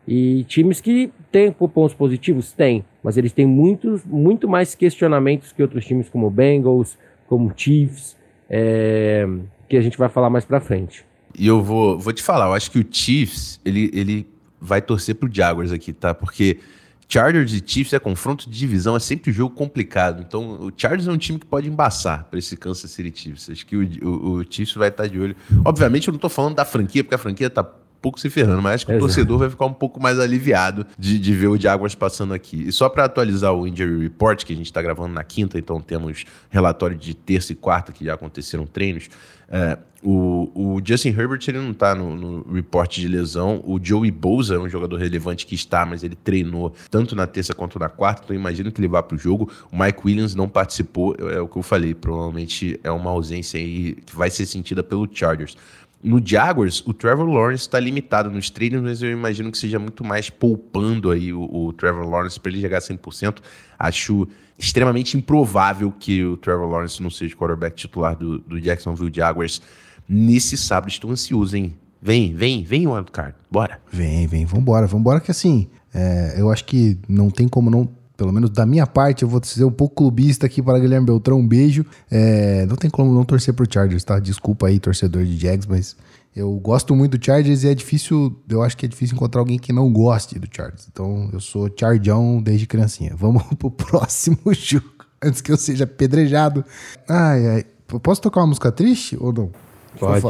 e 0.07 0.45
times 0.45 0.79
que 0.79 1.11
têm 1.31 1.51
pontos 1.51 1.93
positivos? 1.93 2.53
Tem, 2.53 2.85
mas 3.03 3.17
eles 3.17 3.33
têm 3.33 3.45
muitos, 3.45 4.05
muito 4.05 4.47
mais 4.47 4.73
questionamentos 4.73 5.51
que 5.51 5.61
outros 5.61 5.85
times 5.85 6.07
como 6.07 6.29
Bengals, 6.29 6.97
como 7.27 7.51
Chiefs, 7.55 8.15
é, 8.49 9.27
que 9.67 9.75
a 9.75 9.81
gente 9.81 9.97
vai 9.97 10.07
falar 10.07 10.29
mais 10.29 10.45
para 10.45 10.61
frente. 10.61 11.05
E 11.37 11.45
eu 11.45 11.61
vou, 11.61 11.99
vou 11.99 12.13
te 12.13 12.23
falar, 12.23 12.45
eu 12.45 12.53
acho 12.53 12.71
que 12.71 12.79
o 12.79 12.85
Chiefs, 12.89 13.59
ele, 13.65 13.91
ele 13.93 14.27
vai 14.61 14.81
torcer 14.81 15.15
pro 15.15 15.29
Jaguars 15.31 15.71
aqui, 15.71 15.91
tá? 15.91 16.13
Porque 16.13 16.59
Chargers 17.09 17.53
e 17.53 17.63
Chiefs 17.65 17.93
é 17.93 17.99
confronto 17.99 18.49
de 18.49 18.57
divisão, 18.57 18.95
é 18.95 18.99
sempre 18.99 19.31
um 19.31 19.33
jogo 19.33 19.55
complicado. 19.55 20.21
Então, 20.27 20.61
o 20.61 20.71
Chargers 20.75 21.07
é 21.07 21.11
um 21.11 21.17
time 21.17 21.39
que 21.39 21.45
pode 21.45 21.69
embaçar 21.69 22.25
para 22.25 22.37
esse 22.37 22.57
Kansas 22.57 22.91
City 22.91 23.17
Chiefs. 23.17 23.49
Acho 23.49 23.65
que 23.65 23.77
o, 23.77 23.83
o, 24.03 24.31
o, 24.39 24.45
Chiefs 24.49 24.75
vai 24.75 24.89
estar 24.89 25.07
de 25.07 25.19
olho. 25.19 25.35
Obviamente, 25.63 26.07
eu 26.07 26.11
não 26.11 26.17
estou 26.17 26.29
falando 26.29 26.55
da 26.55 26.65
franquia, 26.65 27.03
porque 27.03 27.15
a 27.15 27.17
franquia 27.17 27.47
está 27.47 27.63
pouco 28.01 28.19
se 28.19 28.29
ferrando, 28.29 28.61
mas 28.61 28.75
acho 28.75 28.85
que 28.85 28.91
Exato. 28.91 29.05
o 29.05 29.07
torcedor 29.07 29.39
vai 29.39 29.49
ficar 29.49 29.65
um 29.65 29.73
pouco 29.73 30.01
mais 30.01 30.19
aliviado 30.19 30.85
de, 30.97 31.19
de 31.19 31.33
ver 31.33 31.47
o 31.47 31.59
Jaguars 31.59 31.95
passando 31.95 32.33
aqui. 32.33 32.67
E 32.67 32.71
só 32.71 32.89
para 32.89 33.05
atualizar 33.05 33.53
o 33.53 33.67
Injury 33.67 34.03
Report, 34.03 34.43
que 34.43 34.53
a 34.53 34.55
gente 34.55 34.67
está 34.67 34.81
gravando 34.81 35.13
na 35.13 35.23
quinta, 35.23 35.57
então 35.57 35.81
temos 35.81 36.25
relatório 36.49 36.97
de 36.97 37.13
terça 37.13 37.51
e 37.51 37.55
quarta 37.55 37.91
que 37.91 38.05
já 38.05 38.13
aconteceram 38.13 38.65
treinos. 38.65 39.09
É, 39.49 39.77
o, 40.03 40.51
o, 40.53 40.81
Justin 40.83 41.09
Herbert 41.09 41.39
ele 41.47 41.59
não 41.59 41.71
está 41.71 41.95
no, 41.95 42.15
no 42.15 42.53
reporte 42.53 43.01
de 43.01 43.07
lesão. 43.07 43.61
O 43.65 43.79
Joey 43.81 44.11
Bosa 44.11 44.55
é 44.55 44.59
um 44.59 44.69
jogador 44.69 44.97
relevante 44.97 45.45
que 45.45 45.55
está, 45.55 45.85
mas 45.85 46.03
ele 46.03 46.15
treinou 46.15 46.73
tanto 46.89 47.15
na 47.15 47.25
terça 47.25 47.53
quanto 47.53 47.79
na 47.79 47.89
quarta, 47.89 48.21
então 48.23 48.35
imagino 48.35 48.71
que 48.71 48.79
ele 48.79 48.87
vá 48.87 49.01
para 49.01 49.15
o 49.15 49.17
jogo. 49.17 49.51
O 49.71 49.77
Mike 49.77 49.99
Williams 50.05 50.35
não 50.35 50.47
participou, 50.47 51.15
é 51.19 51.39
o 51.39 51.47
que 51.47 51.57
eu 51.57 51.63
falei, 51.63 51.95
provavelmente 51.95 52.79
é 52.83 52.91
uma 52.91 53.09
ausência 53.09 53.59
aí 53.59 53.95
que 53.95 54.15
vai 54.15 54.29
ser 54.29 54.45
sentida 54.45 54.83
pelo 54.83 55.09
Chargers. 55.11 55.57
No 56.03 56.21
Jaguars, 56.23 56.83
o 56.85 56.93
Trevor 56.93 57.25
Lawrence 57.25 57.63
está 57.63 57.79
limitado 57.79 58.29
nos 58.29 58.49
treinos, 58.49 58.81
mas 58.81 59.01
eu 59.01 59.11
imagino 59.11 59.51
que 59.51 59.57
seja 59.57 59.79
muito 59.79 60.03
mais 60.03 60.29
poupando 60.29 61.09
aí 61.11 61.33
o, 61.33 61.49
o 61.51 61.73
Trevor 61.73 62.07
Lawrence 62.07 62.39
para 62.39 62.51
ele 62.51 62.61
chegar 62.61 62.77
a 62.77 62.81
100%. 62.81 63.37
Acho 63.79 64.27
extremamente 64.57 65.17
improvável 65.17 65.91
que 65.91 66.23
o 66.23 66.37
Trevor 66.37 66.69
Lawrence 66.69 67.01
não 67.01 67.09
seja 67.09 67.33
o 67.33 67.37
quarterback 67.37 67.75
titular 67.75 68.15
do, 68.15 68.39
do 68.39 68.61
Jacksonville 68.61 69.11
Jaguars 69.13 69.61
nesse 70.07 70.55
sábado. 70.57 70.89
Estou 70.89 71.11
ansioso, 71.11 71.57
hein? 71.57 71.75
Vem, 72.01 72.33
vem, 72.33 72.63
vem, 72.63 72.87
Wildcard. 72.87 73.35
Bora. 73.49 73.79
Vem, 73.91 74.27
vem, 74.27 74.45
vambora, 74.45 74.85
vambora 74.85 75.19
que 75.19 75.31
assim, 75.31 75.67
é, 75.93 76.35
eu 76.37 76.51
acho 76.51 76.63
que 76.65 76.97
não 77.07 77.29
tem 77.29 77.47
como 77.47 77.69
não 77.71 77.89
pelo 78.17 78.33
menos 78.33 78.49
da 78.49 78.65
minha 78.65 78.87
parte, 78.87 79.21
eu 79.21 79.29
vou 79.29 79.39
ser 79.43 79.63
um 79.63 79.71
pouco 79.71 79.95
clubista 79.95 80.47
aqui 80.47 80.61
para 80.61 80.79
Guilherme 80.79 81.05
Beltrão. 81.05 81.39
Um 81.39 81.47
beijo. 81.47 81.85
É, 82.09 82.65
não 82.65 82.75
tem 82.75 82.89
como 82.89 83.13
não 83.13 83.23
torcer 83.23 83.53
pro 83.53 83.71
Chargers, 83.71 84.03
tá? 84.03 84.19
Desculpa 84.19 84.67
aí, 84.67 84.79
torcedor 84.79 85.23
de 85.23 85.37
Jags, 85.37 85.67
mas 85.67 85.95
eu 86.35 86.51
gosto 86.59 86.95
muito 86.95 87.15
do 87.15 87.23
Chargers 87.23 87.63
e 87.63 87.69
é 87.69 87.75
difícil, 87.75 88.35
eu 88.49 88.63
acho 88.63 88.75
que 88.75 88.87
é 88.87 88.89
difícil 88.89 89.15
encontrar 89.15 89.41
alguém 89.41 89.59
que 89.59 89.71
não 89.71 89.93
goste 89.93 90.39
do 90.39 90.47
Chargers. 90.51 90.87
Então 90.91 91.29
eu 91.31 91.39
sou 91.39 91.69
Charjão 91.79 92.41
desde 92.41 92.65
criancinha. 92.65 93.13
Vamos 93.15 93.43
pro 93.59 93.69
próximo 93.69 94.39
jogo, 94.51 94.85
antes 95.23 95.39
que 95.39 95.51
eu 95.51 95.57
seja 95.57 95.83
apedrejado. 95.83 96.65
Ai, 97.07 97.47
ai. 97.47 97.65
Posso 98.01 98.21
tocar 98.21 98.41
uma 98.41 98.47
música 98.47 98.71
triste 98.71 99.15
ou 99.19 99.31
não? 99.31 99.51
Pode. 99.97 100.21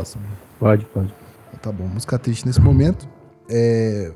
Pode, 0.60 0.86
pode. 0.86 1.14
Tá 1.62 1.72
bom, 1.72 1.88
música 1.88 2.20
triste 2.20 2.46
nesse 2.46 2.62
momento. 2.62 3.08
É, 3.50 4.12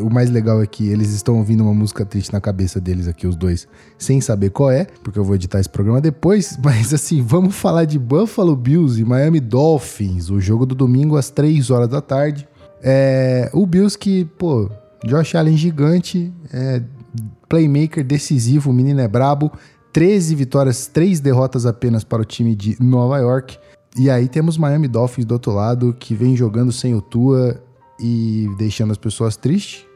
o 0.00 0.12
mais 0.12 0.30
legal 0.30 0.62
é 0.62 0.66
que 0.66 0.88
eles 0.88 1.10
estão 1.10 1.38
ouvindo 1.38 1.62
uma 1.62 1.74
música 1.74 2.04
triste 2.04 2.32
na 2.32 2.40
cabeça 2.40 2.80
deles 2.80 3.06
aqui, 3.06 3.26
os 3.26 3.36
dois, 3.36 3.68
sem 3.98 4.20
saber 4.20 4.50
qual 4.50 4.70
é, 4.70 4.86
porque 5.02 5.18
eu 5.18 5.24
vou 5.24 5.34
editar 5.34 5.60
esse 5.60 5.68
programa 5.68 6.00
depois. 6.00 6.58
Mas 6.62 6.92
assim, 6.92 7.22
vamos 7.22 7.54
falar 7.54 7.84
de 7.84 7.98
Buffalo 7.98 8.56
Bills 8.56 9.00
e 9.00 9.04
Miami 9.04 9.40
Dolphins, 9.40 10.30
o 10.30 10.40
jogo 10.40 10.66
do 10.66 10.74
domingo 10.74 11.16
às 11.16 11.30
3 11.30 11.70
horas 11.70 11.88
da 11.88 12.00
tarde. 12.00 12.48
É, 12.82 13.50
o 13.52 13.66
Bills 13.66 13.98
que, 13.98 14.24
pô, 14.24 14.70
Josh 15.04 15.34
Allen 15.34 15.56
gigante, 15.56 16.32
é, 16.52 16.82
playmaker 17.48 18.04
decisivo, 18.04 18.70
o 18.70 18.72
menino 18.72 19.00
é 19.00 19.08
brabo. 19.08 19.50
13 19.92 20.34
vitórias, 20.34 20.86
3 20.86 21.20
derrotas 21.20 21.64
apenas 21.64 22.04
para 22.04 22.20
o 22.20 22.24
time 22.24 22.54
de 22.54 22.76
Nova 22.80 23.18
York. 23.18 23.58
E 23.98 24.10
aí 24.10 24.28
temos 24.28 24.58
Miami 24.58 24.88
Dolphins 24.88 25.24
do 25.24 25.32
outro 25.32 25.52
lado, 25.52 25.96
que 25.98 26.14
vem 26.14 26.36
jogando 26.36 26.70
sem 26.70 26.94
o 26.94 27.00
Tua 27.00 27.62
e 27.98 28.48
deixando 28.58 28.92
as 28.92 28.98
pessoas 28.98 29.36
tristes, 29.36 29.86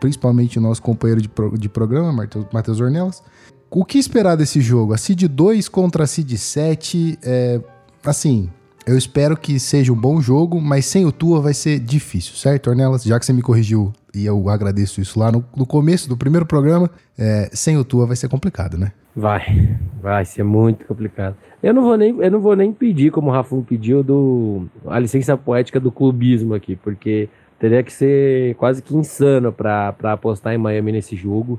principalmente 0.00 0.58
o 0.58 0.62
nosso 0.62 0.82
companheiro 0.82 1.20
de, 1.20 1.28
pro, 1.28 1.56
de 1.56 1.68
programa, 1.68 2.28
Matheus 2.52 2.80
Ornelas. 2.80 3.22
O 3.70 3.84
que 3.84 3.98
esperar 3.98 4.36
desse 4.36 4.60
jogo? 4.60 4.92
A 4.92 4.98
Seed 4.98 5.24
2 5.24 5.68
contra 5.68 6.04
a 6.04 6.06
Seed 6.06 6.36
7, 6.36 7.18
é, 7.22 7.60
assim, 8.04 8.48
eu 8.86 8.96
espero 8.96 9.36
que 9.36 9.58
seja 9.58 9.92
um 9.92 9.96
bom 9.96 10.20
jogo, 10.20 10.60
mas 10.60 10.86
sem 10.86 11.04
o 11.04 11.10
Tua 11.10 11.40
vai 11.40 11.54
ser 11.54 11.80
difícil, 11.80 12.34
certo, 12.34 12.70
Ornelas? 12.70 13.02
Já 13.02 13.18
que 13.18 13.26
você 13.26 13.32
me 13.32 13.42
corrigiu 13.42 13.92
e 14.14 14.26
eu 14.26 14.48
agradeço 14.48 15.00
isso 15.00 15.18
lá 15.18 15.30
no, 15.30 15.44
no 15.56 15.66
começo 15.66 16.08
do 16.08 16.16
primeiro 16.16 16.46
programa, 16.46 16.90
é, 17.18 17.48
sem 17.52 17.76
o 17.76 17.84
Tua 17.84 18.06
vai 18.06 18.16
ser 18.16 18.28
complicado, 18.28 18.78
né? 18.78 18.92
Vai, 19.16 19.76
vai 20.02 20.24
ser 20.24 20.42
muito 20.42 20.84
complicado. 20.86 21.36
Eu 21.62 21.72
não 21.72 21.82
vou 21.82 21.96
nem, 21.96 22.16
eu 22.18 22.30
não 22.30 22.40
vou 22.40 22.56
nem 22.56 22.72
pedir, 22.72 23.10
como 23.10 23.30
o 23.30 23.32
Rafun 23.32 23.62
pediu, 23.62 24.02
do, 24.02 24.66
a 24.86 24.98
licença 24.98 25.36
poética 25.36 25.78
do 25.78 25.90
clubismo 25.90 26.54
aqui, 26.54 26.76
porque 26.76 27.28
teria 27.58 27.82
que 27.82 27.92
ser 27.92 28.54
quase 28.56 28.82
que 28.82 28.94
insano 28.94 29.52
para 29.52 29.94
apostar 30.02 30.52
em 30.54 30.58
Miami 30.58 30.92
nesse 30.92 31.16
jogo. 31.16 31.58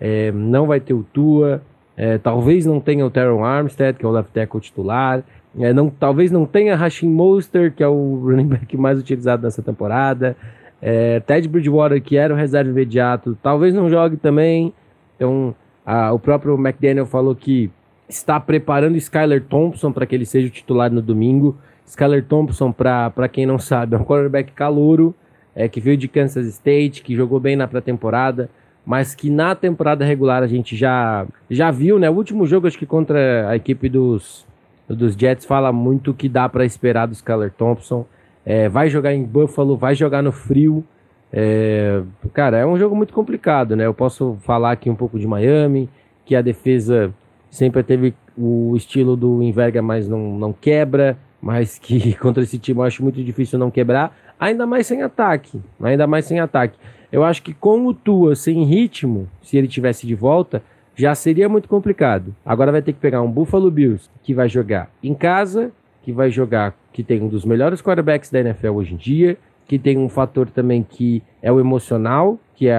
É, 0.00 0.30
não 0.32 0.66
vai 0.66 0.80
ter 0.80 0.94
o 0.94 1.02
Tua, 1.02 1.62
é, 1.96 2.18
talvez 2.18 2.66
não 2.66 2.78
tenha 2.78 3.06
o 3.06 3.10
Teron 3.10 3.42
Armstead, 3.44 3.98
que 3.98 4.04
é 4.04 4.08
o 4.08 4.12
left 4.12 4.32
tackle 4.32 4.60
titular. 4.60 5.24
É, 5.58 5.72
não, 5.72 5.88
talvez 5.88 6.30
não 6.30 6.44
tenha 6.44 6.76
Rashim 6.76 7.08
Monster, 7.08 7.72
que 7.72 7.82
é 7.82 7.88
o 7.88 8.20
running 8.22 8.48
back 8.48 8.76
mais 8.76 8.98
utilizado 8.98 9.42
nessa 9.42 9.62
temporada. 9.62 10.36
É, 10.80 11.20
Ted 11.20 11.48
Bridgewater, 11.48 12.02
que 12.02 12.16
era 12.16 12.32
o 12.32 12.36
reserva 12.36 12.70
imediato, 12.70 13.36
talvez 13.42 13.74
não 13.74 13.88
jogue 13.88 14.16
também. 14.16 14.72
Então, 15.16 15.54
a, 15.84 16.12
o 16.12 16.18
próprio 16.18 16.54
McDaniel 16.54 17.06
falou 17.06 17.34
que 17.34 17.70
está 18.08 18.38
preparando 18.38 18.96
Skyler 18.96 19.42
Thompson 19.42 19.92
para 19.92 20.06
que 20.06 20.14
ele 20.14 20.26
seja 20.26 20.48
o 20.48 20.50
titular 20.50 20.90
no 20.90 21.02
domingo. 21.02 21.56
Skyler 21.86 22.24
Thompson, 22.24 22.72
para 22.72 23.28
quem 23.28 23.46
não 23.46 23.58
sabe, 23.58 23.94
é 23.94 23.98
um 23.98 24.04
quarterback 24.04 24.52
calouro, 24.52 25.14
é, 25.54 25.68
que 25.68 25.80
veio 25.80 25.96
de 25.96 26.08
Kansas 26.08 26.46
State, 26.46 27.02
que 27.02 27.14
jogou 27.14 27.38
bem 27.38 27.56
na 27.56 27.66
pré-temporada, 27.66 28.50
mas 28.84 29.14
que 29.14 29.30
na 29.30 29.54
temporada 29.54 30.04
regular 30.04 30.42
a 30.42 30.46
gente 30.46 30.76
já, 30.76 31.26
já 31.50 31.70
viu, 31.70 31.98
né? 31.98 32.10
O 32.10 32.14
último 32.14 32.46
jogo, 32.46 32.66
acho 32.66 32.78
que 32.78 32.86
contra 32.86 33.48
a 33.48 33.56
equipe 33.56 33.88
dos, 33.88 34.46
dos 34.88 35.14
Jets, 35.14 35.44
fala 35.44 35.72
muito 35.72 36.12
que 36.12 36.28
dá 36.28 36.48
para 36.48 36.64
esperar 36.64 37.06
do 37.06 37.14
Skyler 37.14 37.52
Thompson. 37.52 38.04
É, 38.46 38.68
vai 38.68 38.88
jogar 38.88 39.12
em 39.12 39.24
Buffalo, 39.24 39.76
vai 39.76 39.96
jogar 39.96 40.22
no 40.22 40.30
frio. 40.30 40.84
É, 41.32 42.00
cara, 42.32 42.58
é 42.58 42.64
um 42.64 42.78
jogo 42.78 42.94
muito 42.94 43.12
complicado, 43.12 43.74
né? 43.74 43.84
Eu 43.84 43.92
posso 43.92 44.38
falar 44.42 44.70
aqui 44.70 44.88
um 44.88 44.94
pouco 44.94 45.18
de 45.18 45.26
Miami, 45.26 45.90
que 46.24 46.36
a 46.36 46.40
defesa 46.40 47.12
sempre 47.50 47.82
teve 47.82 48.14
o 48.38 48.74
estilo 48.76 49.16
do 49.16 49.42
Inverga, 49.42 49.82
mas 49.82 50.08
não, 50.08 50.38
não 50.38 50.52
quebra, 50.52 51.18
mas 51.42 51.76
que 51.76 52.14
contra 52.20 52.44
esse 52.44 52.58
time 52.58 52.78
eu 52.78 52.84
acho 52.84 53.02
muito 53.02 53.22
difícil 53.22 53.58
não 53.58 53.70
quebrar, 53.70 54.16
ainda 54.38 54.64
mais 54.64 54.86
sem 54.86 55.02
ataque, 55.02 55.60
ainda 55.82 56.06
mais 56.06 56.24
sem 56.24 56.38
ataque. 56.38 56.78
Eu 57.10 57.24
acho 57.24 57.42
que 57.42 57.52
com 57.52 57.86
o 57.86 57.94
Tua 57.94 58.36
sem 58.36 58.62
ritmo, 58.64 59.28
se 59.42 59.56
ele 59.56 59.66
tivesse 59.66 60.06
de 60.06 60.14
volta, 60.14 60.62
já 60.94 61.14
seria 61.14 61.48
muito 61.48 61.68
complicado. 61.68 62.34
Agora 62.44 62.70
vai 62.70 62.82
ter 62.82 62.92
que 62.92 63.00
pegar 63.00 63.22
um 63.22 63.30
Buffalo 63.30 63.70
Bills 63.70 64.08
que 64.22 64.32
vai 64.32 64.48
jogar 64.48 64.90
em 65.02 65.14
casa, 65.14 65.72
que 66.06 66.12
vai 66.12 66.30
jogar, 66.30 66.72
que 66.92 67.02
tem 67.02 67.20
um 67.20 67.26
dos 67.26 67.44
melhores 67.44 67.82
quarterbacks 67.82 68.30
da 68.30 68.38
NFL 68.38 68.68
hoje 68.68 68.94
em 68.94 68.96
dia, 68.96 69.36
que 69.66 69.76
tem 69.76 69.98
um 69.98 70.08
fator 70.08 70.48
também 70.48 70.86
que 70.88 71.20
é 71.42 71.50
o 71.50 71.58
emocional, 71.58 72.38
que 72.54 72.68
é 72.68 72.78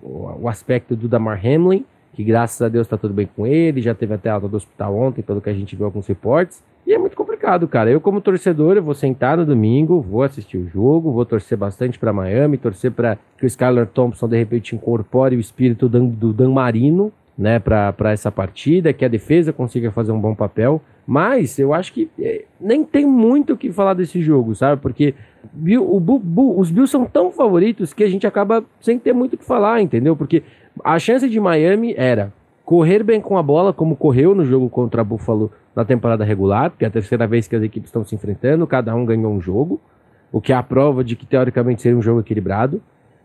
o, 0.00 0.48
aspecto 0.48 0.94
do 0.94 1.08
Damar 1.08 1.44
Hamlin, 1.44 1.84
que 2.14 2.22
graças 2.22 2.62
a 2.62 2.68
Deus 2.68 2.86
tá 2.86 2.96
tudo 2.96 3.12
bem 3.12 3.28
com 3.34 3.44
ele, 3.44 3.82
já 3.82 3.92
teve 3.92 4.14
até 4.14 4.30
alta 4.30 4.46
do 4.46 4.56
hospital 4.56 4.94
ontem, 4.94 5.20
pelo 5.20 5.40
que 5.40 5.50
a 5.50 5.52
gente 5.52 5.74
viu 5.74 5.84
alguns 5.84 6.06
reportes. 6.06 6.62
E 6.86 6.92
é 6.94 6.98
muito 6.98 7.16
complicado, 7.16 7.66
cara. 7.66 7.90
Eu, 7.90 8.00
como 8.00 8.20
torcedor, 8.20 8.76
eu 8.76 8.84
vou 8.84 8.94
sentar 8.94 9.36
no 9.36 9.44
domingo, 9.44 10.00
vou 10.00 10.22
assistir 10.22 10.56
o 10.56 10.68
jogo, 10.68 11.10
vou 11.10 11.26
torcer 11.26 11.58
bastante 11.58 11.98
para 11.98 12.12
Miami, 12.12 12.56
torcer 12.56 12.92
para 12.92 13.18
que 13.36 13.44
o 13.44 13.48
Skylar 13.48 13.88
Thompson 13.88 14.28
de 14.28 14.38
repente 14.38 14.76
incorpore 14.76 15.34
o 15.34 15.40
espírito 15.40 15.88
do 15.88 16.32
Dan 16.32 16.52
Marino, 16.52 17.12
né, 17.40 17.58
para 17.58 18.12
essa 18.12 18.30
partida, 18.30 18.92
que 18.92 19.02
a 19.02 19.08
defesa 19.08 19.50
consiga 19.50 19.90
fazer 19.90 20.12
um 20.12 20.20
bom 20.20 20.34
papel. 20.34 20.82
Mas 21.06 21.58
eu 21.58 21.72
acho 21.72 21.94
que 21.94 22.10
é, 22.20 22.44
nem 22.60 22.84
tem 22.84 23.06
muito 23.06 23.54
o 23.54 23.56
que 23.56 23.72
falar 23.72 23.94
desse 23.94 24.20
jogo, 24.20 24.54
sabe? 24.54 24.82
Porque 24.82 25.14
o, 25.78 26.60
os 26.60 26.70
Bills 26.70 26.92
são 26.92 27.06
tão 27.06 27.32
favoritos 27.32 27.94
que 27.94 28.04
a 28.04 28.10
gente 28.10 28.26
acaba 28.26 28.62
sem 28.78 28.98
ter 28.98 29.14
muito 29.14 29.34
o 29.34 29.38
que 29.38 29.44
falar, 29.44 29.80
entendeu? 29.80 30.14
Porque 30.14 30.42
a 30.84 30.98
chance 30.98 31.26
de 31.30 31.40
Miami 31.40 31.94
era 31.96 32.30
correr 32.62 33.02
bem 33.02 33.22
com 33.22 33.38
a 33.38 33.42
bola, 33.42 33.72
como 33.72 33.96
correu 33.96 34.34
no 34.34 34.44
jogo 34.44 34.68
contra 34.68 35.02
Buffalo 35.02 35.50
na 35.74 35.82
temporada 35.82 36.24
regular, 36.24 36.70
porque 36.70 36.84
é 36.84 36.88
a 36.88 36.90
terceira 36.90 37.26
vez 37.26 37.48
que 37.48 37.56
as 37.56 37.62
equipes 37.62 37.88
estão 37.88 38.04
se 38.04 38.14
enfrentando, 38.14 38.66
cada 38.66 38.94
um 38.94 39.06
ganhou 39.06 39.32
um 39.32 39.40
jogo, 39.40 39.80
o 40.30 40.42
que 40.42 40.52
é 40.52 40.56
a 40.56 40.62
prova 40.62 41.02
de 41.02 41.16
que 41.16 41.24
teoricamente 41.24 41.80
seria 41.80 41.96
um 41.96 42.02
jogo 42.02 42.20
equilibrado. 42.20 42.82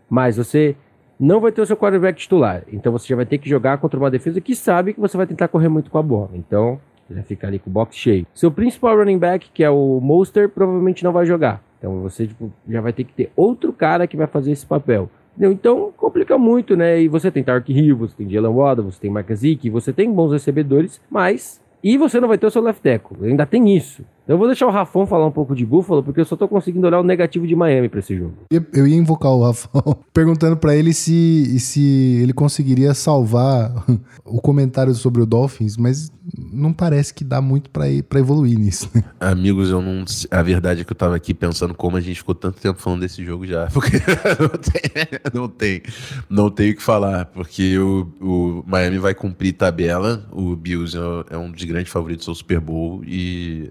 Mas 0.08 0.38
você 0.38 0.74
não 1.18 1.40
vai 1.40 1.52
ter 1.52 1.60
o 1.60 1.66
seu 1.66 1.76
quarterback 1.76 2.18
titular, 2.18 2.62
então 2.72 2.92
você 2.92 3.08
já 3.08 3.16
vai 3.16 3.26
ter 3.26 3.38
que 3.38 3.48
jogar 3.48 3.78
contra 3.78 3.98
uma 3.98 4.10
defesa 4.10 4.40
que 4.40 4.54
sabe 4.54 4.92
que 4.92 5.00
você 5.00 5.16
vai 5.16 5.26
tentar 5.26 5.48
correr 5.48 5.68
muito 5.68 5.90
com 5.90 5.98
a 5.98 6.02
bola. 6.02 6.30
Então, 6.34 6.78
já 7.10 7.22
fica 7.22 7.46
ali 7.46 7.58
com 7.58 7.70
o 7.70 7.72
box 7.72 7.96
cheio. 7.96 8.26
Seu 8.34 8.50
principal 8.50 8.96
running 8.96 9.18
back, 9.18 9.50
que 9.52 9.62
é 9.62 9.70
o 9.70 10.00
Monster, 10.00 10.48
provavelmente 10.48 11.04
não 11.04 11.12
vai 11.12 11.24
jogar. 11.24 11.62
Então 11.78 12.02
você 12.02 12.26
tipo, 12.26 12.52
já 12.68 12.80
vai 12.80 12.92
ter 12.92 13.04
que 13.04 13.12
ter 13.12 13.30
outro 13.36 13.72
cara 13.72 14.06
que 14.06 14.16
vai 14.16 14.26
fazer 14.26 14.52
esse 14.52 14.66
papel. 14.66 15.08
Então 15.38 15.92
complica 15.96 16.38
muito, 16.38 16.74
né? 16.74 17.00
E 17.00 17.08
você 17.08 17.30
tem 17.30 17.44
Tark 17.44 17.68
Hill, 17.68 17.96
você 17.96 18.14
tem 18.16 18.28
Jalen 18.28 18.52
Waddle, 18.52 18.90
você 18.90 19.00
tem 19.00 19.10
Mark 19.10 19.30
Zeke, 19.32 19.70
você 19.70 19.92
tem 19.92 20.12
bons 20.12 20.32
recebedores, 20.32 21.00
mas 21.10 21.62
e 21.84 21.96
você 21.98 22.18
não 22.18 22.28
vai 22.28 22.38
ter 22.38 22.46
o 22.46 22.50
seu 22.50 22.62
left 22.62 22.82
tackle. 22.82 23.28
Ainda 23.28 23.46
tem 23.46 23.76
isso. 23.76 24.02
Eu 24.28 24.36
vou 24.36 24.48
deixar 24.48 24.66
o 24.66 24.70
Rafão 24.70 25.06
falar 25.06 25.26
um 25.26 25.30
pouco 25.30 25.54
de 25.54 25.64
Buffalo, 25.64 26.02
porque 26.02 26.20
eu 26.20 26.24
só 26.24 26.36
tô 26.36 26.48
conseguindo 26.48 26.86
olhar 26.86 26.98
o 26.98 27.04
negativo 27.04 27.46
de 27.46 27.54
Miami 27.54 27.88
para 27.88 28.00
esse 28.00 28.16
jogo. 28.16 28.34
Eu 28.50 28.86
ia 28.86 28.96
invocar 28.96 29.30
o 29.30 29.44
Rafão, 29.44 29.96
perguntando 30.12 30.56
para 30.56 30.74
ele 30.74 30.92
se, 30.92 31.60
se 31.60 32.18
ele 32.22 32.32
conseguiria 32.32 32.92
salvar 32.92 33.72
o 34.24 34.40
comentário 34.40 34.92
sobre 34.94 35.22
o 35.22 35.26
Dolphins, 35.26 35.76
mas 35.76 36.10
não 36.52 36.72
parece 36.72 37.14
que 37.14 37.22
dá 37.22 37.40
muito 37.40 37.70
para 37.70 37.88
evoluir 38.18 38.58
nisso. 38.58 38.90
Né? 38.92 39.04
Amigos, 39.20 39.70
eu 39.70 39.80
não. 39.80 40.04
A 40.30 40.42
verdade 40.42 40.80
é 40.80 40.84
que 40.84 40.90
eu 40.90 40.96
tava 40.96 41.14
aqui 41.14 41.32
pensando 41.32 41.72
como 41.72 41.96
a 41.96 42.00
gente 42.00 42.16
ficou 42.16 42.34
tanto 42.34 42.60
tempo 42.60 42.80
falando 42.80 43.02
desse 43.02 43.24
jogo 43.24 43.46
já. 43.46 43.68
Porque 43.72 43.98
não 44.40 44.48
tem, 44.58 45.32
não 45.32 45.48
tem, 45.48 45.82
não 46.28 46.50
tem 46.50 46.70
o 46.72 46.76
que 46.76 46.82
falar. 46.82 47.26
Porque 47.26 47.78
o, 47.78 48.08
o 48.20 48.64
Miami 48.66 48.98
vai 48.98 49.14
cumprir 49.14 49.52
tabela. 49.52 50.26
O 50.32 50.56
Bills 50.56 50.96
é, 50.96 51.34
é 51.34 51.38
um 51.38 51.50
dos 51.50 51.62
grandes 51.62 51.92
favoritos 51.92 52.28
ao 52.28 52.34
Super 52.34 52.58
Bowl 52.58 53.04
e 53.04 53.70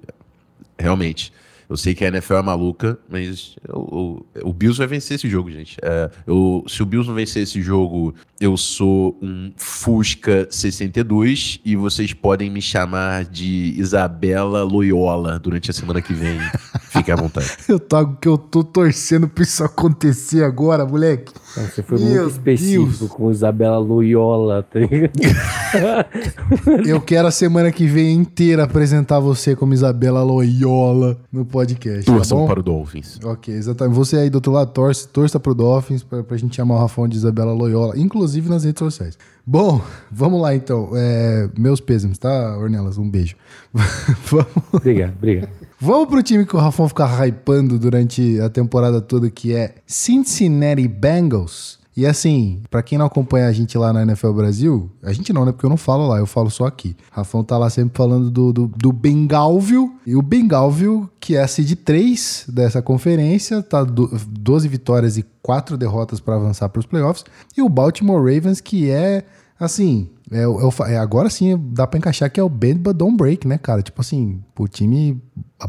realmente. 0.77 1.31
Eu 1.67 1.75
sei 1.75 1.95
que 1.95 2.05
a 2.05 2.09
NFL 2.09 2.35
é 2.35 2.41
maluca, 2.43 2.99
mas 3.09 3.55
o, 3.67 4.23
o, 4.43 4.53
Bills 4.53 4.77
vai 4.77 4.85
vencer 4.85 5.15
esse 5.15 5.27
jogo, 5.27 5.49
gente. 5.49 5.77
É, 5.81 6.11
eu, 6.27 6.63
se 6.67 6.83
o 6.83 6.85
Bills 6.85 7.07
não 7.07 7.15
vencer 7.15 7.41
esse 7.41 7.59
jogo, 7.61 8.13
eu 8.39 8.55
sou 8.55 9.17
um 9.19 9.51
Fusca 9.57 10.47
62 10.49 11.59
e 11.65 11.75
vocês 11.75 12.13
podem 12.13 12.51
me 12.51 12.61
chamar 12.61 13.25
de 13.25 13.73
Isabela 13.77 14.63
Loyola 14.63 15.39
durante 15.39 15.71
a 15.71 15.73
semana 15.73 16.01
que 16.01 16.13
vem. 16.13 16.37
Fique 16.97 17.11
à 17.11 17.15
vontade. 17.15 17.47
eu, 17.67 17.79
tô, 17.79 18.07
que 18.07 18.27
eu 18.27 18.37
tô 18.37 18.63
torcendo 18.63 19.27
pra 19.27 19.43
isso 19.43 19.63
acontecer 19.63 20.43
agora, 20.43 20.85
moleque. 20.85 21.33
Você 21.55 21.83
foi 21.83 21.99
Meu 21.99 22.23
muito 22.23 22.31
específico 22.31 22.99
Deus. 22.99 23.11
com 23.11 23.31
Isabela 23.31 23.77
Loyola, 23.77 24.63
tá 24.63 24.79
Eu 26.85 27.01
quero 27.01 27.27
a 27.27 27.31
semana 27.31 27.71
que 27.71 27.85
vem 27.85 28.15
inteira 28.15 28.63
apresentar 28.63 29.19
você 29.19 29.55
como 29.55 29.73
Isabela 29.73 30.23
Loyola 30.23 31.17
no 31.31 31.45
podcast. 31.45 32.05
Torçam 32.05 32.41
tá 32.41 32.47
para 32.47 32.59
o 32.59 32.63
Dolphins. 32.63 33.19
Ok, 33.23 33.53
exatamente. 33.53 33.95
Você 33.95 34.17
aí 34.17 34.29
do 34.29 34.35
outro 34.35 34.51
lado, 34.51 34.71
torce, 34.71 35.07
torça 35.07 35.39
pro 35.39 35.53
Dolphins 35.53 36.03
pra, 36.03 36.23
pra 36.23 36.37
gente 36.37 36.55
chamar 36.55 36.75
o 36.75 36.79
Rafão 36.79 37.07
de 37.07 37.17
Isabela 37.17 37.53
Loyola, 37.53 37.97
inclusive 37.97 38.49
nas 38.49 38.63
redes 38.63 38.79
sociais. 38.79 39.17
Bom, 39.47 39.79
vamos 40.11 40.41
lá 40.41 40.55
então. 40.55 40.89
É, 40.95 41.47
meus 41.55 41.79
pêsames, 41.79 42.17
tá, 42.17 42.57
Ornelas? 42.57 42.97
Um 42.97 43.07
beijo. 43.07 43.35
vamos. 43.73 44.47
Obrigado, 44.73 45.13
obrigado. 45.15 45.49
Vamos 45.79 46.09
pro 46.09 46.23
time 46.23 46.45
que 46.45 46.55
o 46.55 46.59
Rafão 46.59 46.87
fica 46.89 47.05
hypando 47.25 47.77
durante 47.77 48.39
a 48.39 48.49
temporada 48.49 48.99
toda, 49.01 49.29
que 49.29 49.53
é 49.53 49.75
Cincinnati 49.85 50.87
Bengals. 50.87 51.77
E 51.95 52.05
assim, 52.05 52.61
para 52.69 52.83
quem 52.83 52.97
não 52.97 53.05
acompanha 53.05 53.47
a 53.47 53.51
gente 53.53 53.77
lá 53.77 53.93
na 53.93 54.01
NFL 54.01 54.33
Brasil, 54.33 54.91
a 55.01 55.13
gente 55.13 55.31
não, 55.31 55.45
né? 55.45 55.53
Porque 55.53 55.65
eu 55.65 55.69
não 55.69 55.77
falo 55.77 56.07
lá, 56.07 56.17
eu 56.17 56.25
falo 56.25 56.49
só 56.49 56.65
aqui. 56.65 56.95
Rafão 57.09 57.41
tá 57.41 57.57
lá 57.57 57.69
sempre 57.69 57.95
falando 57.97 58.29
do, 58.29 58.51
do, 58.51 58.67
do 58.67 58.91
Bengalville. 58.91 59.91
E 60.05 60.13
o 60.13 60.21
Bengalville, 60.21 61.07
que 61.21 61.37
é 61.37 61.41
a 61.41 61.47
seed 61.47 61.73
3 61.85 62.47
dessa 62.49 62.81
conferência, 62.81 63.63
tá 63.63 63.83
do, 63.83 64.09
12 64.27 64.67
vitórias 64.67 65.17
e 65.17 65.25
4 65.41 65.77
derrotas 65.77 66.19
para 66.19 66.35
avançar 66.35 66.67
para 66.67 66.81
os 66.81 66.85
playoffs. 66.85 67.23
E 67.55 67.61
o 67.61 67.69
Baltimore 67.69 68.19
Ravens, 68.19 68.59
que 68.59 68.89
é, 68.89 69.23
assim, 69.57 70.09
é, 70.31 70.43
é, 70.91 70.97
agora 70.97 71.29
sim 71.29 71.57
dá 71.71 71.87
pra 71.87 71.97
encaixar 71.97 72.31
que 72.31 72.39
é 72.39 72.43
o 72.43 72.49
bend 72.49 72.79
but 72.79 72.95
don't 72.95 73.15
break, 73.15 73.47
né, 73.47 73.57
cara? 73.57 73.81
Tipo 73.81 74.01
assim, 74.01 74.43
o 74.57 74.67
time 74.67 75.21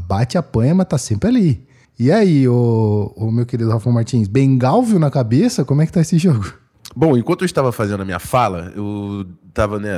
bate, 0.08 0.36
apanha, 0.36 0.74
mas 0.74 0.88
tá 0.88 0.98
sempre 0.98 1.28
ali. 1.28 1.65
E 1.98 2.12
aí, 2.12 2.46
o, 2.46 3.12
o 3.16 3.30
meu 3.32 3.46
querido 3.46 3.70
Rafa 3.70 3.90
Martins, 3.90 4.28
Bengalvio 4.28 4.98
na 4.98 5.10
cabeça? 5.10 5.64
Como 5.64 5.80
é 5.80 5.86
que 5.86 5.92
tá 5.92 6.00
esse 6.00 6.18
jogo? 6.18 6.52
Bom, 6.94 7.16
enquanto 7.16 7.42
eu 7.42 7.46
estava 7.46 7.72
fazendo 7.72 8.02
a 8.02 8.04
minha 8.04 8.18
fala, 8.18 8.72
eu 8.76 9.26
estava 9.48 9.78
né, 9.78 9.90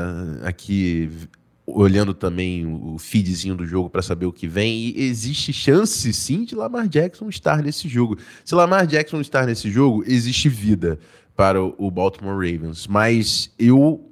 aqui 0.42 1.10
olhando 1.66 2.14
também 2.14 2.66
o 2.66 2.98
feedzinho 2.98 3.54
do 3.54 3.66
jogo 3.66 3.90
para 3.90 4.00
saber 4.00 4.26
o 4.26 4.32
que 4.32 4.48
vem 4.48 4.94
e 4.96 5.02
existe 5.02 5.52
chance 5.52 6.12
sim 6.12 6.44
de 6.44 6.54
Lamar 6.54 6.88
Jackson 6.88 7.28
estar 7.28 7.62
nesse 7.62 7.88
jogo. 7.88 8.16
Se 8.44 8.54
Lamar 8.54 8.86
Jackson 8.86 9.20
estar 9.20 9.46
nesse 9.46 9.70
jogo, 9.70 10.02
existe 10.06 10.48
vida 10.48 10.98
para 11.36 11.62
o 11.62 11.90
Baltimore 11.90 12.34
Ravens, 12.34 12.86
mas 12.86 13.52
eu 13.58 14.10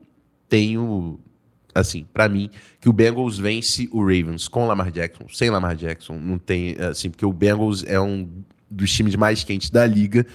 tenho, 0.49 1.19
assim, 1.77 2.07
para 2.13 2.29
mim, 2.29 2.51
que 2.81 2.89
o 2.89 2.93
Bengals 2.93 3.39
vence 3.39 3.89
o 3.93 4.01
Ravens 4.01 4.49
com 4.49 4.67
Lamar 4.67 4.91
Jackson, 4.91 5.27
sem 5.29 5.51
Lamar 5.51 5.77
Jackson, 5.77 6.15
não 6.19 6.39
tem, 6.39 6.77
assim, 6.79 7.11
porque 7.11 7.27
o 7.27 7.33
Bengals 7.33 7.85
é 7.87 8.01
um 8.01 8.29
dos 8.71 8.91
times 8.93 9.15
mais 9.15 9.45
quentes 9.45 9.71
da 9.71 9.87
liga. 9.87 10.27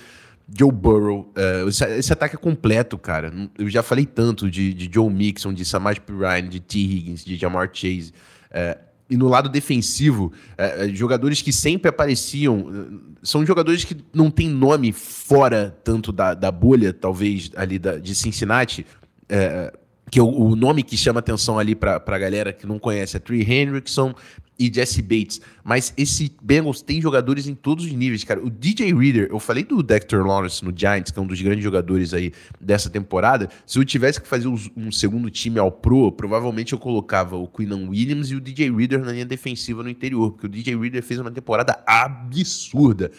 Joe 0.53 0.71
Burrow, 0.71 1.31
uh, 1.35 1.67
esse, 1.67 1.83
esse, 1.97 2.13
ataque 2.13 2.35
é 2.35 2.37
completo, 2.37 2.97
cara. 2.97 3.33
Eu 3.57 3.69
já 3.69 3.81
falei 3.81 4.05
tanto 4.05 4.49
de, 4.49 4.73
de 4.73 4.89
Joe 4.93 5.11
Mixon, 5.11 5.53
de 5.53 5.63
Samaj 5.65 5.99
Pirine, 5.99 6.49
de 6.49 6.59
T. 6.59 6.77
Higgins, 6.77 7.23
de 7.23 7.37
Jamar 7.37 7.69
Chase. 7.73 8.13
Uh, 8.51 8.91
e 9.09 9.17
no 9.17 9.27
lado 9.27 9.49
defensivo, 9.49 10.31
uh, 10.53 10.93
jogadores 10.93 11.41
que 11.41 11.53
sempre 11.53 11.89
apareciam, 11.89 12.65
são 13.23 13.45
jogadores 13.45 13.83
que 13.83 13.95
não 14.13 14.29
têm 14.29 14.49
nome 14.49 14.91
fora 14.91 15.75
tanto 15.83 16.11
da, 16.11 16.33
da 16.33 16.51
bolha, 16.51 16.93
talvez, 16.93 17.49
ali 17.55 17.79
da, 17.79 17.97
de 17.97 18.13
Cincinnati 18.13 18.85
que 20.11 20.19
o, 20.19 20.27
o, 20.27 20.55
nome 20.57 20.83
que 20.83 20.97
chama 20.97 21.21
atenção 21.21 21.57
ali 21.57 21.73
para 21.73 22.03
a 22.05 22.17
galera 22.17 22.51
que 22.51 22.67
não 22.67 22.77
conhece 22.77 23.15
é 23.15 23.19
Trey 23.19 23.41
Hendrickson 23.41 24.13
e 24.59 24.71
Jesse 24.71 25.01
Bates. 25.01 25.39
Mas 25.63 25.93
esse 25.95 26.35
Bengals 26.41 26.81
tem 26.81 27.01
jogadores 27.01 27.47
em 27.47 27.55
todos 27.55 27.85
os 27.85 27.93
níveis, 27.93 28.23
cara. 28.25 28.43
O 28.45 28.49
DJ 28.49 28.93
Reader, 28.93 29.29
eu 29.31 29.39
falei 29.39 29.63
do 29.63 29.81
Dexter 29.81 30.23
Lawrence 30.23 30.63
no 30.63 30.73
Giants, 30.75 31.11
que 31.11 31.17
é 31.17 31.21
um 31.21 31.25
dos 31.25 31.41
grandes 31.41 31.63
jogadores 31.63 32.13
aí 32.13 32.33
dessa 32.59 32.89
temporada. 32.89 33.49
Se 33.65 33.79
eu 33.79 33.85
tivesse 33.85 34.19
que 34.19 34.27
fazer 34.27 34.49
um 34.49 34.91
segundo 34.91 35.31
time 35.31 35.57
ao 35.57 35.71
pro, 35.71 36.11
provavelmente 36.11 36.73
eu 36.73 36.79
colocava 36.79 37.37
o 37.37 37.47
Quinnan 37.47 37.87
Williams 37.87 38.29
e 38.31 38.35
o 38.35 38.41
DJ 38.41 38.69
Reader 38.69 38.99
na 38.99 39.13
linha 39.13 39.25
defensiva 39.25 39.81
no 39.81 39.89
interior, 39.89 40.31
porque 40.31 40.45
o 40.45 40.49
DJ 40.49 40.77
Reader 40.77 41.01
fez 41.01 41.19
uma 41.21 41.31
temporada 41.31 41.81
absurda 41.87 43.11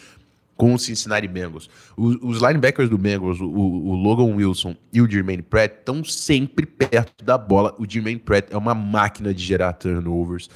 com 0.55 0.73
o 0.73 0.79
Cincinnati 0.79 1.27
Bengals. 1.27 1.69
Os, 1.97 2.41
linebackers 2.41 2.89
do 2.89 2.97
Bengals, 2.97 3.39
o, 3.39 3.45
o, 3.45 3.95
Logan 3.95 4.35
Wilson 4.35 4.75
e 4.91 5.01
o 5.01 5.09
Jermaine 5.09 5.41
Pratt, 5.41 5.79
estão 5.79 6.03
sempre 6.03 6.65
perto 6.65 7.23
da 7.23 7.37
bola. 7.37 7.75
O 7.79 7.89
Jermaine 7.89 8.19
Pratt 8.19 8.47
é 8.51 8.57
uma 8.57 8.73
máquina 8.75 9.33
de 9.33 9.43
gerar 9.43 9.73
turnovers. 9.73 10.49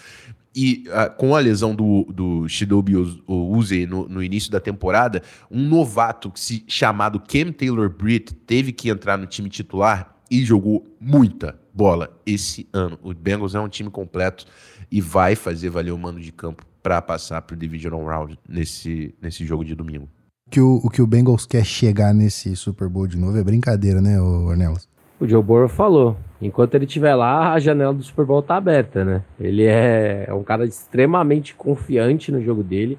E 0.56 0.86
uh, 0.88 1.16
com 1.18 1.36
a 1.36 1.39
lesão 1.39 1.75
do, 1.75 2.06
do 2.06 2.48
Shidobi 2.48 2.96
Uze 3.27 3.86
no, 3.86 4.08
no, 4.08 4.24
início 4.24 4.51
da 4.51 4.60
temporada, 4.60 5.22
um 5.51 5.63
novato 5.68 6.32
se, 6.36 6.63
chamado 6.68 7.20
Cam 7.20 7.51
Taylor 7.51 7.89
Britt 7.89 8.34
teve 8.34 8.71
que 8.71 8.89
entrar 8.89 9.17
no 9.17 9.28
time 9.28 9.50
titular 9.50 10.15
e 10.32 10.43
jogou 10.43 10.84
muita 11.00 11.60
bola 11.71 12.19
esse 12.26 12.67
ano. 12.74 12.98
O 13.04 13.13
Bengals 13.13 13.54
é 13.54 13.60
um 13.60 13.69
time 13.69 13.91
completo 13.91 14.45
e 14.91 15.00
vai 15.00 15.36
fazer 15.36 15.69
valer 15.69 15.91
o 15.91 15.98
mando 15.98 16.19
de 16.19 16.32
campo 16.32 16.65
para 16.88 17.02
passar 17.02 17.41
para 17.41 17.54
o 17.54 17.58
Divisional 17.58 18.02
Round 18.02 18.39
nesse, 18.47 19.13
nesse 19.21 19.45
jogo 19.45 19.65
de 19.65 19.76
domingo. 19.76 20.08
Que 20.50 20.62
o, 20.62 20.76
o 20.76 20.89
que 20.89 21.02
o 21.02 21.06
Bengals 21.06 21.45
quer 21.45 21.65
chegar 21.65 22.13
nesse 22.13 22.56
Super 22.56 22.88
Bowl 22.88 23.06
de 23.06 23.17
novo 23.17 23.38
é 23.38 23.43
brincadeira, 23.43 24.00
né, 24.00 24.17
Ornelas? 24.21 24.88
O 25.19 25.28
Joe 25.28 25.43
Burrow 25.43 25.67
falou, 25.67 26.15
enquanto 26.41 26.76
ele 26.76 26.86
estiver 26.86 27.13
lá, 27.13 27.52
a 27.52 27.60
janela 27.60 27.93
do 27.93 28.02
Super 28.02 28.23
Bowl 28.23 28.41
tá 28.41 28.56
aberta, 28.56 29.04
né? 29.04 29.21
Ele 29.38 29.65
é, 29.65 30.28
é 30.30 30.34
um 30.34 30.43
cara 30.43 30.63
extremamente 30.63 31.54
confiante 31.56 32.32
no 32.32 32.41
jogo 32.41 32.63
dele. 32.63 32.97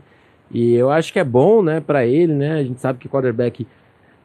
E 0.50 0.74
eu 0.74 0.90
acho 0.90 1.10
que 1.10 1.18
é 1.18 1.24
bom, 1.24 1.62
né, 1.62 1.80
para 1.80 2.04
ele, 2.04 2.34
né? 2.34 2.58
A 2.58 2.64
gente 2.64 2.82
sabe 2.82 2.98
que 2.98 3.06
o 3.06 3.10
quarterback 3.10 3.66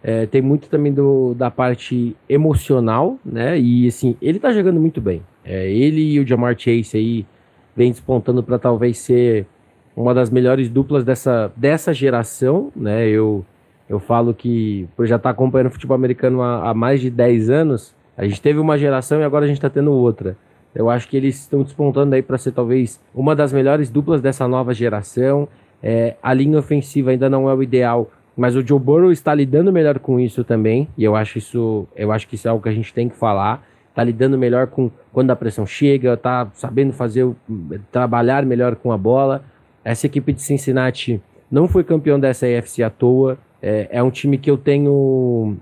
é, 0.03 0.25
tem 0.25 0.41
muito 0.41 0.67
também 0.67 0.91
do, 0.91 1.33
da 1.35 1.49
parte 1.49 2.17
emocional, 2.27 3.17
né? 3.23 3.57
E 3.57 3.87
assim, 3.87 4.17
ele 4.21 4.39
tá 4.39 4.51
jogando 4.51 4.81
muito 4.81 4.99
bem. 4.99 5.21
É, 5.45 5.71
ele 5.71 6.01
e 6.01 6.19
o 6.19 6.27
Jamar 6.27 6.59
Chase 6.59 6.97
aí 6.97 7.25
vem 7.73 7.91
despontando 7.91 8.43
para 8.43 8.59
talvez 8.59 8.97
ser 8.97 9.47
uma 9.95 10.13
das 10.13 10.29
melhores 10.29 10.69
duplas 10.69 11.03
dessa, 11.03 11.51
dessa 11.55 11.93
geração, 11.93 12.71
né? 12.75 13.07
Eu, 13.07 13.45
eu 13.87 13.99
falo 13.99 14.33
que 14.33 14.87
por 14.95 15.05
já 15.05 15.17
estar 15.17 15.29
tá 15.29 15.33
acompanhando 15.33 15.69
futebol 15.69 15.95
americano 15.95 16.41
há, 16.41 16.69
há, 16.69 16.73
mais 16.73 17.01
de 17.01 17.09
10 17.09 17.49
anos, 17.49 17.95
a 18.17 18.25
gente 18.25 18.41
teve 18.41 18.59
uma 18.59 18.77
geração 18.77 19.19
e 19.19 19.23
agora 19.23 19.45
a 19.45 19.47
gente 19.47 19.57
está 19.57 19.69
tendo 19.69 19.91
outra. 19.91 20.35
Eu 20.73 20.89
acho 20.89 21.07
que 21.07 21.15
eles 21.15 21.39
estão 21.39 21.61
despontando 21.61 22.15
aí 22.15 22.21
para 22.21 22.37
ser 22.37 22.51
talvez 22.51 22.99
uma 23.13 23.35
das 23.35 23.53
melhores 23.53 23.89
duplas 23.89 24.21
dessa 24.21 24.47
nova 24.47 24.73
geração. 24.73 25.47
É, 25.81 26.15
a 26.23 26.33
linha 26.33 26.57
ofensiva 26.57 27.11
ainda 27.11 27.29
não 27.29 27.49
é 27.49 27.53
o 27.53 27.61
ideal, 27.61 28.09
mas 28.35 28.55
o 28.55 28.65
Joe 28.65 28.79
Burrow 28.79 29.11
está 29.11 29.35
lidando 29.35 29.71
melhor 29.71 29.99
com 29.99 30.19
isso 30.19 30.43
também, 30.43 30.87
e 30.97 31.03
eu 31.03 31.15
acho 31.15 31.37
isso, 31.37 31.85
eu 31.95 32.11
acho 32.11 32.27
que 32.27 32.35
isso 32.35 32.47
é 32.47 32.51
algo 32.51 32.63
que 32.63 32.69
a 32.69 32.73
gente 32.73 32.93
tem 32.93 33.09
que 33.09 33.15
falar 33.15 33.63
tá 33.93 34.03
lidando 34.03 34.37
melhor 34.37 34.67
com 34.67 34.89
quando 35.11 35.31
a 35.31 35.35
pressão 35.35 35.65
chega, 35.65 36.17
tá 36.17 36.49
sabendo 36.53 36.93
fazer 36.93 37.29
trabalhar 37.91 38.45
melhor 38.45 38.75
com 38.75 38.91
a 38.91 38.97
bola. 38.97 39.43
Essa 39.83 40.07
equipe 40.07 40.33
de 40.33 40.41
Cincinnati 40.41 41.21
não 41.51 41.67
foi 41.67 41.83
campeão 41.83 42.19
dessa 42.19 42.45
AFC 42.45 42.83
à 42.83 42.89
toa. 42.89 43.37
É, 43.61 43.87
é 43.91 44.03
um 44.03 44.11
time 44.11 44.37
que 44.37 44.49
eu 44.49 44.57
tenho 44.57 45.57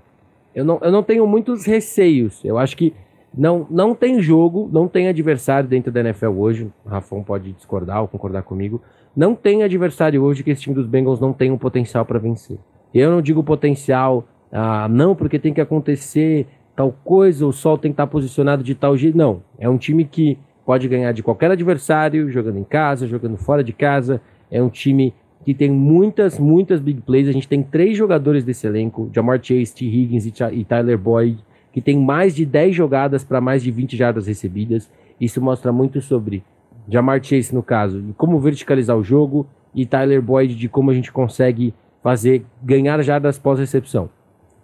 eu 0.54 0.64
não, 0.64 0.78
eu 0.82 0.92
não 0.92 1.02
tenho 1.02 1.26
muitos 1.26 1.64
receios. 1.64 2.44
Eu 2.44 2.58
acho 2.58 2.76
que 2.76 2.92
não, 3.34 3.66
não 3.70 3.94
tem 3.94 4.20
jogo, 4.20 4.68
não 4.70 4.86
tem 4.86 5.08
adversário 5.08 5.68
dentro 5.68 5.90
da 5.90 6.00
NFL 6.00 6.28
hoje. 6.28 6.70
O 6.84 6.88
Rafão 6.88 7.22
pode 7.22 7.52
discordar 7.52 8.02
ou 8.02 8.08
concordar 8.08 8.42
comigo. 8.42 8.80
Não 9.16 9.34
tem 9.34 9.62
adversário 9.62 10.22
hoje 10.22 10.42
que 10.42 10.50
esse 10.50 10.62
time 10.62 10.74
dos 10.74 10.86
Bengals 10.86 11.20
não 11.20 11.32
tem 11.32 11.50
um 11.50 11.58
potencial 11.58 12.04
para 12.04 12.18
vencer. 12.18 12.58
Eu 12.92 13.10
não 13.10 13.22
digo 13.22 13.42
potencial, 13.42 14.26
ah, 14.50 14.86
não, 14.88 15.14
porque 15.14 15.38
tem 15.38 15.54
que 15.54 15.60
acontecer 15.60 16.46
tal 16.76 16.94
coisa, 17.04 17.46
o 17.46 17.52
Sol 17.52 17.76
tem 17.76 17.90
que 17.90 17.94
estar 17.94 18.06
posicionado 18.06 18.62
de 18.62 18.74
tal 18.74 18.96
jeito. 18.96 19.16
Não, 19.16 19.42
é 19.58 19.68
um 19.68 19.78
time 19.78 20.04
que 20.04 20.38
pode 20.64 20.88
ganhar 20.88 21.12
de 21.12 21.22
qualquer 21.22 21.50
adversário, 21.50 22.30
jogando 22.30 22.58
em 22.58 22.64
casa, 22.64 23.06
jogando 23.06 23.36
fora 23.36 23.62
de 23.62 23.72
casa. 23.72 24.20
É 24.50 24.62
um 24.62 24.68
time 24.68 25.14
que 25.44 25.52
tem 25.54 25.70
muitas, 25.70 26.38
muitas 26.38 26.80
big 26.80 27.00
plays. 27.00 27.28
A 27.28 27.32
gente 27.32 27.48
tem 27.48 27.62
três 27.62 27.96
jogadores 27.96 28.44
desse 28.44 28.66
elenco, 28.66 29.10
Jamar 29.12 29.40
Chase, 29.42 29.74
T. 29.74 29.84
Higgins 29.84 30.26
e 30.26 30.64
Tyler 30.64 30.98
Boyd, 30.98 31.38
que 31.72 31.80
tem 31.80 31.98
mais 31.98 32.34
de 32.34 32.46
10 32.46 32.74
jogadas 32.74 33.24
para 33.24 33.40
mais 33.40 33.62
de 33.62 33.70
20 33.70 33.96
jardas 33.96 34.26
recebidas. 34.26 34.90
Isso 35.20 35.40
mostra 35.40 35.72
muito 35.72 36.00
sobre 36.00 36.44
Jamar 36.88 37.22
Chase, 37.22 37.54
no 37.54 37.62
caso, 37.62 38.00
de 38.00 38.12
como 38.12 38.38
verticalizar 38.38 38.96
o 38.96 39.02
jogo, 39.02 39.46
e 39.74 39.86
Tyler 39.86 40.20
Boyd 40.20 40.54
de 40.54 40.68
como 40.68 40.90
a 40.90 40.94
gente 40.94 41.10
consegue 41.10 41.74
fazer 42.02 42.44
ganhar 42.62 43.00
jardas 43.02 43.38
pós-recepção. 43.38 44.10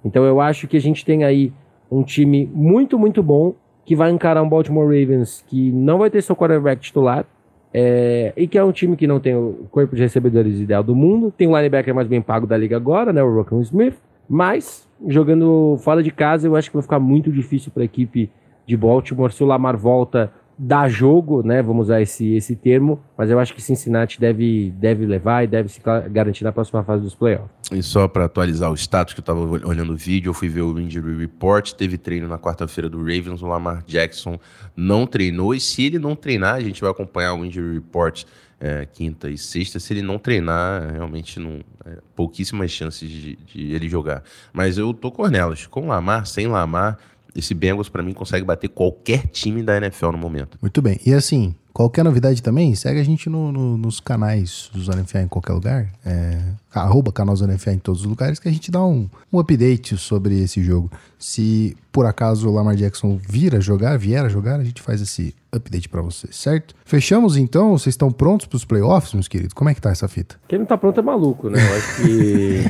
Então 0.05 0.25
eu 0.25 0.41
acho 0.41 0.69
que 0.69 0.77
a 0.77 0.81
gente 0.81 1.05
tem 1.05 1.25
aí 1.25 1.53
um 1.91 2.03
time 2.03 2.49
muito, 2.53 2.99
muito 2.99 3.23
bom 3.23 3.55
que 3.89 3.97
vai 3.97 4.11
encarar 4.11 4.43
um 4.43 4.49
Baltimore 4.51 4.85
Ravens 4.85 5.43
que 5.49 5.73
não 5.73 5.97
vai 5.97 6.11
ter 6.11 6.21
seu 6.21 6.37
quarterback 6.37 6.79
titular 6.83 7.25
é, 7.73 8.35
e 8.37 8.47
que 8.47 8.59
é 8.59 8.63
um 8.63 8.71
time 8.71 8.99
que 8.99 9.07
não 9.07 9.19
tem 9.19 9.35
o 9.35 9.67
corpo 9.71 9.97
de 9.97 10.03
recebedores 10.03 10.61
ideal 10.61 10.83
do 10.83 10.95
mundo. 10.95 11.33
Tem 11.35 11.49
o 11.49 11.57
linebacker 11.57 11.95
mais 11.95 12.07
bem 12.07 12.21
pago 12.21 12.47
da 12.47 12.55
liga 12.55 12.77
agora, 12.77 13.15
né, 13.15 13.23
o 13.23 13.35
Rockin 13.35 13.61
Smith. 13.63 13.97
Mas, 14.29 14.87
jogando 15.07 15.79
fora 15.79 16.03
de 16.03 16.11
casa, 16.11 16.47
eu 16.47 16.55
acho 16.55 16.69
que 16.69 16.77
vai 16.77 16.83
ficar 16.83 16.99
muito 16.99 17.33
difícil 17.33 17.73
para 17.73 17.83
a 17.83 17.87
equipe 17.87 18.31
de 18.67 18.77
Baltimore. 18.77 19.33
Se 19.33 19.43
o 19.43 19.47
Lamar 19.47 19.79
volta 19.79 20.31
dar 20.59 20.89
jogo, 20.89 21.43
né? 21.43 21.63
Vamos 21.63 21.87
usar 21.87 22.03
esse, 22.03 22.35
esse 22.35 22.57
termo, 22.57 23.01
mas 23.17 23.31
eu 23.31 23.39
acho 23.39 23.55
que 23.55 23.63
Cincinnati 23.63 24.19
deve, 24.19 24.71
deve 24.73 25.07
levar 25.07 25.45
e 25.45 25.47
deve 25.47 25.69
se 25.69 25.81
garantir 26.11 26.43
na 26.43 26.51
próxima 26.51 26.83
fase 26.83 27.03
dos 27.03 27.15
playoffs. 27.15 27.51
E 27.71 27.83
só 27.83 28.09
para 28.09 28.25
atualizar 28.25 28.71
o 28.71 28.75
status 28.75 29.15
que 29.15 29.21
eu 29.21 29.23
estava 29.23 29.41
olhando 29.41 29.93
o 29.93 29.97
vídeo, 29.97 30.31
eu 30.31 30.35
fui 30.35 30.49
ver 30.49 30.63
o 30.63 30.79
injury 30.81 31.17
report, 31.17 31.73
teve 31.73 31.97
treino 31.97 32.27
na 32.27 32.39
quarta-feira 32.39 32.89
do 32.89 32.99
Ravens, 32.99 33.41
o 33.41 33.47
Lamar 33.47 33.85
Jackson 33.87 34.39
não 34.77 35.07
treinou 35.07 35.55
e 35.55 35.61
se 35.61 35.85
ele 35.85 35.99
não 35.99 36.17
treinar, 36.17 36.57
a 36.57 36.61
gente 36.61 36.81
vai 36.81 36.91
acompanhar 36.91 37.35
o 37.35 37.45
injury 37.45 37.75
report 37.75 38.25
é, 38.61 38.87
quinta 38.87 39.31
e 39.31 39.39
sexta. 39.39 39.79
Se 39.79 39.93
ele 39.93 40.03
não 40.03 40.19
treinar, 40.19 40.93
realmente 40.93 41.39
não 41.39 41.61
é, 41.85 41.99
pouquíssimas 42.15 42.71
chances 42.71 43.09
de, 43.09 43.37
de, 43.37 43.73
ele 43.73 43.89
jogar. 43.89 44.23
Mas 44.53 44.79
eu 44.79 44.93
tô 44.93 45.11
com 45.11 45.23
Ornelas, 45.23 45.67
com 45.67 45.87
Lamar, 45.87 46.27
sem 46.27 46.47
Lamar 46.47 46.99
esse 47.35 47.55
Bengals, 47.55 47.89
para 47.89 48.03
mim, 48.03 48.13
consegue 48.13 48.45
bater 48.45 48.69
qualquer 48.69 49.27
time 49.29 49.63
da 49.63 49.77
NFL 49.77 50.13
no 50.13 50.19
momento. 50.19 50.59
Muito 50.61 50.83
bem. 50.83 50.99
E 51.05 51.13
assim, 51.13 51.55
qualquer 51.73 52.05
novidade 52.05 52.43
também, 52.43 52.75
segue 52.75 52.99
a 52.99 53.05
gente 53.05 53.31
no, 53.31 53.53
no, 53.53 53.79
nos 53.79 54.01
canais 54.01 54.69
do 54.73 54.81
Zona 54.81 55.05
FA 55.05 55.23
em 55.23 55.29
qualquer 55.29 55.53
lugar. 55.53 55.93
É, 56.05 56.41
arroba 56.75 57.13
canal 57.13 57.37
Zona 57.37 57.57
FA 57.57 57.73
em 57.73 57.79
todos 57.79 58.01
os 58.01 58.07
lugares, 58.07 58.41
que 58.41 58.49
a 58.49 58.53
gente 58.53 58.69
dá 58.71 58.85
um, 58.85 59.09
um 59.33 59.39
update 59.39 59.97
sobre 59.97 60.41
esse 60.43 60.61
jogo. 60.61 60.91
Se 61.17 61.77
por 61.93 62.05
acaso 62.05 62.49
o 62.49 62.53
Lamar 62.53 62.75
Jackson 62.75 63.17
vir 63.17 63.55
a 63.55 63.61
jogar, 63.61 63.97
vier 63.97 64.25
a 64.25 64.29
jogar, 64.29 64.59
a 64.59 64.65
gente 64.65 64.83
faz 64.83 65.01
esse 65.01 65.35
update 65.53 65.89
para 65.89 66.03
vocês, 66.03 66.35
certo? 66.35 66.75
Fechamos 66.85 67.37
então? 67.37 67.71
Vocês 67.79 67.93
estão 67.93 68.11
prontos 68.11 68.47
para 68.47 68.57
os 68.57 68.65
playoffs, 68.65 69.15
meus 69.15 69.29
queridos? 69.29 69.55
Como 69.55 69.71
é 69.71 69.75
que 69.75 69.81
tá 69.81 69.91
essa 69.91 70.09
fita? 70.09 70.35
Quem 70.49 70.59
não 70.59 70.67
tá 70.67 70.77
pronto 70.77 70.99
é 70.99 71.03
maluco, 71.03 71.49
né? 71.49 71.61
Eu 71.61 71.77
acho 71.77 72.03
que. 72.03 72.65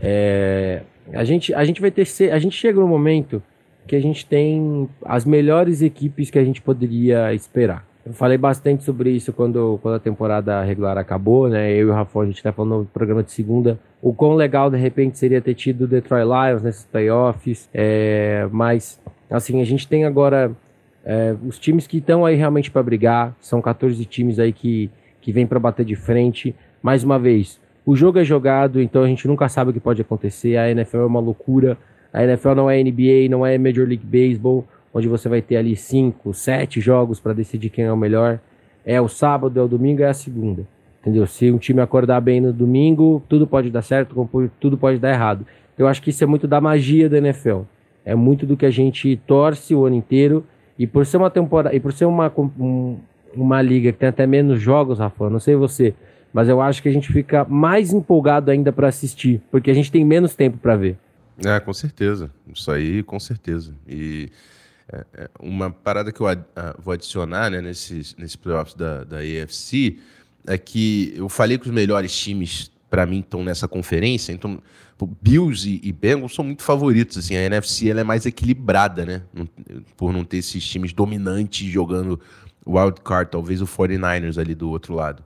é, 0.00 0.82
a 1.12 1.24
gente, 1.24 1.52
a 1.54 1.64
gente 1.64 1.80
vai 1.80 1.90
ter. 1.90 2.06
A 2.32 2.38
gente 2.38 2.56
chega 2.56 2.80
no 2.80 2.88
momento 2.88 3.42
que 3.86 3.94
a 3.94 4.00
gente 4.00 4.24
tem 4.24 4.88
as 5.04 5.24
melhores 5.24 5.82
equipes 5.82 6.30
que 6.30 6.38
a 6.38 6.44
gente 6.44 6.62
poderia 6.62 7.34
esperar. 7.34 7.86
Eu 8.04 8.12
falei 8.12 8.36
bastante 8.36 8.84
sobre 8.84 9.10
isso 9.10 9.32
quando, 9.32 9.78
quando 9.80 9.94
a 9.94 9.98
temporada 9.98 10.62
regular 10.62 10.98
acabou, 10.98 11.48
né? 11.48 11.72
Eu 11.72 11.88
e 11.88 11.90
o 11.90 11.92
Rafa, 11.92 12.20
a 12.20 12.26
gente 12.26 12.42
tá 12.42 12.52
falando 12.52 12.80
no 12.80 12.84
programa 12.84 13.22
de 13.22 13.32
segunda. 13.32 13.78
O 14.02 14.12
quão 14.12 14.34
legal, 14.34 14.70
de 14.70 14.76
repente, 14.76 15.18
seria 15.18 15.40
ter 15.40 15.54
tido 15.54 15.84
o 15.84 15.86
Detroit 15.86 16.24
Lions 16.24 16.62
nesses 16.62 16.84
playoffs. 16.84 17.68
É, 17.72 18.46
mas, 18.52 19.00
assim, 19.30 19.60
a 19.62 19.64
gente 19.64 19.88
tem 19.88 20.04
agora 20.04 20.52
é, 21.02 21.34
os 21.46 21.58
times 21.58 21.86
que 21.86 21.96
estão 21.96 22.26
aí 22.26 22.36
realmente 22.36 22.70
para 22.70 22.82
brigar. 22.82 23.34
São 23.40 23.62
14 23.62 24.04
times 24.04 24.38
aí 24.38 24.52
que, 24.52 24.90
que 25.22 25.32
vêm 25.32 25.46
para 25.46 25.58
bater 25.58 25.86
de 25.86 25.96
frente. 25.96 26.54
Mais 26.82 27.02
uma 27.02 27.18
vez, 27.18 27.58
o 27.86 27.94
jogo 27.94 28.18
é 28.18 28.24
jogado, 28.24 28.80
então 28.80 29.02
a 29.02 29.06
gente 29.06 29.28
nunca 29.28 29.48
sabe 29.48 29.70
o 29.70 29.74
que 29.74 29.80
pode 29.80 30.00
acontecer. 30.00 30.56
A 30.56 30.70
NFL 30.70 30.98
é 30.98 31.06
uma 31.06 31.20
loucura. 31.20 31.76
A 32.12 32.24
NFL 32.24 32.54
não 32.54 32.70
é 32.70 32.82
NBA, 32.82 33.28
não 33.28 33.44
é 33.44 33.58
Major 33.58 33.86
League 33.86 34.06
Baseball, 34.06 34.64
onde 34.92 35.06
você 35.06 35.28
vai 35.28 35.42
ter 35.42 35.56
ali 35.56 35.76
cinco, 35.76 36.32
sete 36.32 36.80
jogos 36.80 37.20
para 37.20 37.32
decidir 37.32 37.68
quem 37.68 37.84
é 37.84 37.92
o 37.92 37.96
melhor. 37.96 38.38
É 38.86 39.00
o 39.00 39.08
sábado, 39.08 39.58
é 39.58 39.62
o 39.62 39.68
domingo, 39.68 40.02
é 40.02 40.06
a 40.06 40.14
segunda. 40.14 40.66
Entendeu? 41.00 41.26
Se 41.26 41.50
um 41.50 41.58
time 41.58 41.80
acordar 41.82 42.20
bem 42.20 42.40
no 42.40 42.52
domingo, 42.52 43.22
tudo 43.28 43.46
pode 43.46 43.70
dar 43.70 43.82
certo, 43.82 44.28
tudo 44.58 44.78
pode 44.78 44.98
dar 44.98 45.10
errado. 45.10 45.46
Eu 45.76 45.86
acho 45.86 46.00
que 46.00 46.08
isso 46.08 46.24
é 46.24 46.26
muito 46.26 46.48
da 46.48 46.60
magia 46.60 47.10
da 47.10 47.18
NFL. 47.18 47.62
É 48.04 48.14
muito 48.14 48.46
do 48.46 48.56
que 48.56 48.64
a 48.64 48.70
gente 48.70 49.16
torce 49.26 49.74
o 49.74 49.84
ano 49.84 49.96
inteiro. 49.96 50.44
E 50.78 50.86
por 50.86 51.04
ser 51.04 51.18
uma 51.18 51.30
temporada, 51.30 51.74
e 51.74 51.80
por 51.80 51.92
ser 51.92 52.06
uma, 52.06 52.32
um, 52.58 52.96
uma 53.34 53.60
liga 53.60 53.92
que 53.92 53.98
tem 53.98 54.08
até 54.08 54.26
menos 54.26 54.60
jogos, 54.60 54.98
Rafa, 54.98 55.28
não 55.28 55.38
sei 55.38 55.54
você, 55.56 55.94
mas 56.34 56.48
eu 56.48 56.60
acho 56.60 56.82
que 56.82 56.88
a 56.88 56.92
gente 56.92 57.12
fica 57.12 57.44
mais 57.44 57.92
empolgado 57.92 58.50
ainda 58.50 58.72
para 58.72 58.88
assistir, 58.88 59.40
porque 59.52 59.70
a 59.70 59.74
gente 59.74 59.92
tem 59.92 60.04
menos 60.04 60.34
tempo 60.34 60.58
para 60.58 60.74
ver. 60.74 60.98
É, 61.46 61.60
com 61.60 61.72
certeza. 61.72 62.28
Isso 62.52 62.72
aí, 62.72 63.04
com 63.04 63.20
certeza. 63.20 63.72
E 63.86 64.28
é, 64.92 65.04
é 65.14 65.30
uma 65.38 65.70
parada 65.70 66.10
que 66.10 66.20
eu 66.20 66.26
ad, 66.26 66.40
uh, 66.40 66.82
vou 66.82 66.92
adicionar 66.92 67.50
né, 67.50 67.60
nesses, 67.60 68.16
nesses 68.16 68.34
playoffs 68.34 68.74
da, 68.74 69.04
da 69.04 69.18
AFC 69.18 69.98
é 70.44 70.58
que 70.58 71.14
eu 71.16 71.28
falei 71.28 71.56
que 71.56 71.68
os 71.68 71.72
melhores 71.72 72.12
times, 72.12 72.70
para 72.90 73.06
mim, 73.06 73.20
estão 73.20 73.44
nessa 73.44 73.68
conferência. 73.68 74.32
Então, 74.32 74.60
Bills 75.22 75.68
e, 75.68 75.80
e 75.84 75.92
Bengals 75.92 76.34
são 76.34 76.44
muito 76.44 76.64
favoritos. 76.64 77.16
Assim, 77.16 77.36
a 77.36 77.42
NFC 77.42 77.88
ela 77.88 78.00
é 78.00 78.04
mais 78.04 78.26
equilibrada, 78.26 79.06
né? 79.06 79.22
Por 79.96 80.12
não 80.12 80.24
ter 80.24 80.38
esses 80.38 80.66
times 80.66 80.92
dominantes 80.92 81.68
jogando 81.68 82.20
wild 82.66 83.00
card, 83.02 83.30
talvez 83.30 83.62
o 83.62 83.66
49ers 83.66 84.36
ali 84.36 84.54
do 84.54 84.68
outro 84.68 84.94
lado. 84.94 85.22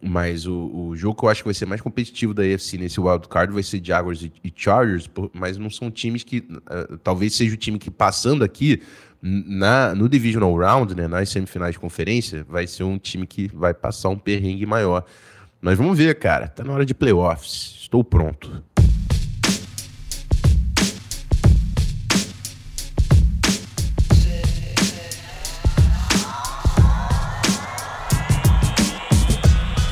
Mas 0.00 0.46
o, 0.46 0.54
o, 0.54 0.96
jogo 0.96 1.18
que 1.18 1.24
eu 1.24 1.28
acho 1.28 1.42
que 1.42 1.48
vai 1.48 1.54
ser 1.54 1.66
mais 1.66 1.80
competitivo 1.80 2.32
da 2.32 2.42
AFC 2.42 2.78
nesse 2.78 3.00
wild 3.00 3.26
card 3.28 3.52
vai 3.52 3.64
ser 3.64 3.84
Jaguars 3.84 4.22
e, 4.22 4.32
e 4.44 4.52
Chargers, 4.54 5.08
por, 5.08 5.28
mas 5.34 5.58
não 5.58 5.68
são 5.68 5.90
times 5.90 6.22
que. 6.22 6.38
Uh, 6.38 6.96
talvez 6.98 7.34
seja 7.34 7.54
o 7.54 7.56
time 7.56 7.78
que 7.80 7.90
passando 7.90 8.44
aqui 8.44 8.80
na, 9.20 9.94
no 9.94 10.08
Divisional 10.08 10.56
Round, 10.56 10.94
né, 10.94 11.08
nas 11.08 11.28
semifinais 11.30 11.72
de 11.72 11.80
conferência, 11.80 12.46
vai 12.48 12.66
ser 12.66 12.84
um 12.84 12.96
time 12.96 13.26
que 13.26 13.48
vai 13.52 13.74
passar 13.74 14.08
um 14.08 14.18
perrengue 14.18 14.66
maior. 14.66 15.04
Mas 15.60 15.76
vamos 15.76 15.98
ver, 15.98 16.16
cara. 16.18 16.46
Tá 16.46 16.62
na 16.62 16.72
hora 16.72 16.86
de 16.86 16.94
playoffs. 16.94 17.78
Estou 17.80 18.04
pronto. 18.04 18.62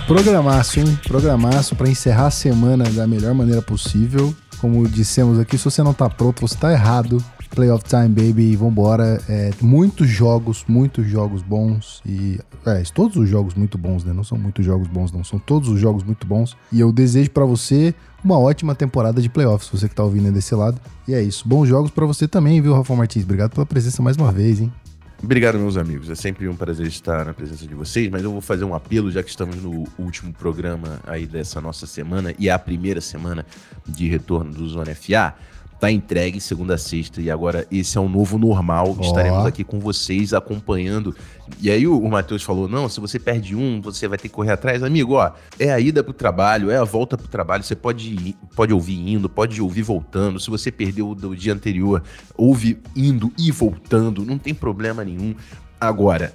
Programaço, 0.06 0.78
hein? 0.78 0.98
Programaço 1.02 1.74
para 1.74 1.90
encerrar 1.90 2.26
a 2.26 2.30
semana 2.30 2.84
da 2.90 3.08
melhor 3.08 3.34
maneira 3.34 3.60
possível. 3.60 4.32
Como 4.60 4.86
dissemos 4.88 5.36
aqui, 5.36 5.58
se 5.58 5.64
você 5.64 5.82
não 5.82 5.92
tá 5.92 6.08
pronto, 6.08 6.46
você 6.46 6.56
tá 6.56 6.72
errado. 6.72 7.22
Playoff 7.50 7.84
time, 7.84 8.08
baby, 8.08 8.54
vambora. 8.54 9.20
É, 9.28 9.50
muitos 9.60 10.08
jogos, 10.08 10.64
muitos 10.68 11.08
jogos 11.08 11.42
bons. 11.42 12.02
E. 12.06 12.38
É, 12.64 12.82
todos 12.94 13.16
os 13.16 13.28
jogos 13.28 13.54
muito 13.54 13.76
bons, 13.76 14.04
né? 14.04 14.12
Não 14.12 14.22
são 14.22 14.38
muitos 14.38 14.64
jogos 14.64 14.86
bons, 14.86 15.10
não. 15.10 15.24
São 15.24 15.40
todos 15.40 15.68
os 15.68 15.80
jogos 15.80 16.04
muito 16.04 16.24
bons. 16.24 16.56
E 16.70 16.78
eu 16.78 16.92
desejo 16.92 17.30
para 17.30 17.44
você 17.44 17.92
uma 18.22 18.38
ótima 18.38 18.76
temporada 18.76 19.20
de 19.20 19.28
playoffs, 19.28 19.68
você 19.68 19.88
que 19.88 19.94
tá 19.94 20.04
ouvindo 20.04 20.30
desse 20.30 20.54
lado. 20.54 20.80
E 21.08 21.14
é 21.14 21.22
isso. 21.22 21.48
Bons 21.48 21.66
jogos 21.66 21.90
para 21.90 22.06
você 22.06 22.28
também, 22.28 22.60
viu, 22.60 22.74
Rafa 22.74 22.94
Martins? 22.94 23.24
Obrigado 23.24 23.52
pela 23.54 23.66
presença 23.66 24.00
mais 24.02 24.16
uma 24.16 24.30
vez, 24.30 24.60
hein? 24.60 24.72
Obrigado, 25.22 25.58
meus 25.58 25.76
amigos. 25.76 26.10
É 26.10 26.14
sempre 26.14 26.46
um 26.46 26.54
prazer 26.54 26.86
estar 26.86 27.24
na 27.24 27.32
presença 27.32 27.66
de 27.66 27.74
vocês, 27.74 28.08
mas 28.10 28.22
eu 28.22 28.30
vou 28.30 28.40
fazer 28.40 28.64
um 28.64 28.74
apelo, 28.74 29.10
já 29.10 29.22
que 29.22 29.30
estamos 29.30 29.56
no 29.56 29.84
último 29.98 30.32
programa 30.32 31.00
aí 31.06 31.26
dessa 31.26 31.60
nossa 31.60 31.86
semana 31.86 32.34
e 32.38 32.48
é 32.48 32.52
a 32.52 32.58
primeira 32.58 33.00
semana 33.00 33.44
de 33.86 34.08
retorno 34.08 34.52
do 34.52 34.68
Zona 34.68 34.94
FA. 34.94 35.34
Tá 35.78 35.90
entregue 35.90 36.40
segunda 36.40 36.74
a 36.74 36.78
sexta 36.78 37.20
e 37.20 37.30
agora 37.30 37.66
esse 37.70 37.98
é 37.98 38.00
o 38.00 38.08
novo 38.08 38.38
normal. 38.38 38.96
Oh. 38.98 39.02
Estaremos 39.02 39.44
aqui 39.44 39.62
com 39.62 39.78
vocês 39.78 40.32
acompanhando. 40.32 41.14
E 41.60 41.70
aí 41.70 41.86
o, 41.86 41.98
o 41.98 42.10
Matheus 42.10 42.42
falou: 42.42 42.66
não, 42.66 42.88
se 42.88 42.98
você 42.98 43.18
perde 43.18 43.54
um, 43.54 43.80
você 43.82 44.08
vai 44.08 44.16
ter 44.16 44.28
que 44.28 44.34
correr 44.34 44.52
atrás. 44.52 44.82
Amigo, 44.82 45.14
ó, 45.14 45.32
é 45.58 45.70
a 45.70 45.78
ida 45.78 46.02
pro 46.02 46.14
trabalho, 46.14 46.70
é 46.70 46.78
a 46.78 46.84
volta 46.84 47.18
pro 47.18 47.28
trabalho. 47.28 47.62
Você 47.62 47.76
pode, 47.76 48.14
ir, 48.14 48.36
pode 48.54 48.72
ouvir 48.72 48.96
indo, 48.96 49.28
pode 49.28 49.60
ouvir 49.60 49.82
voltando. 49.82 50.40
Se 50.40 50.48
você 50.48 50.72
perdeu 50.72 51.14
do 51.14 51.36
dia 51.36 51.52
anterior, 51.52 52.02
ouve 52.34 52.78
indo 52.94 53.30
e 53.38 53.52
voltando, 53.52 54.24
não 54.24 54.38
tem 54.38 54.54
problema 54.54 55.04
nenhum. 55.04 55.34
Agora, 55.78 56.32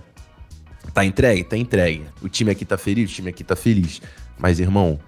tá 0.94 1.04
entregue? 1.04 1.44
Tá 1.44 1.58
entregue. 1.58 2.06
O 2.22 2.30
time 2.30 2.52
aqui 2.52 2.64
tá 2.64 2.78
feliz, 2.78 3.10
o 3.10 3.14
time 3.14 3.30
aqui 3.30 3.44
tá 3.44 3.56
feliz. 3.56 4.04
Mas, 4.38 4.60
irmão, 4.60 5.00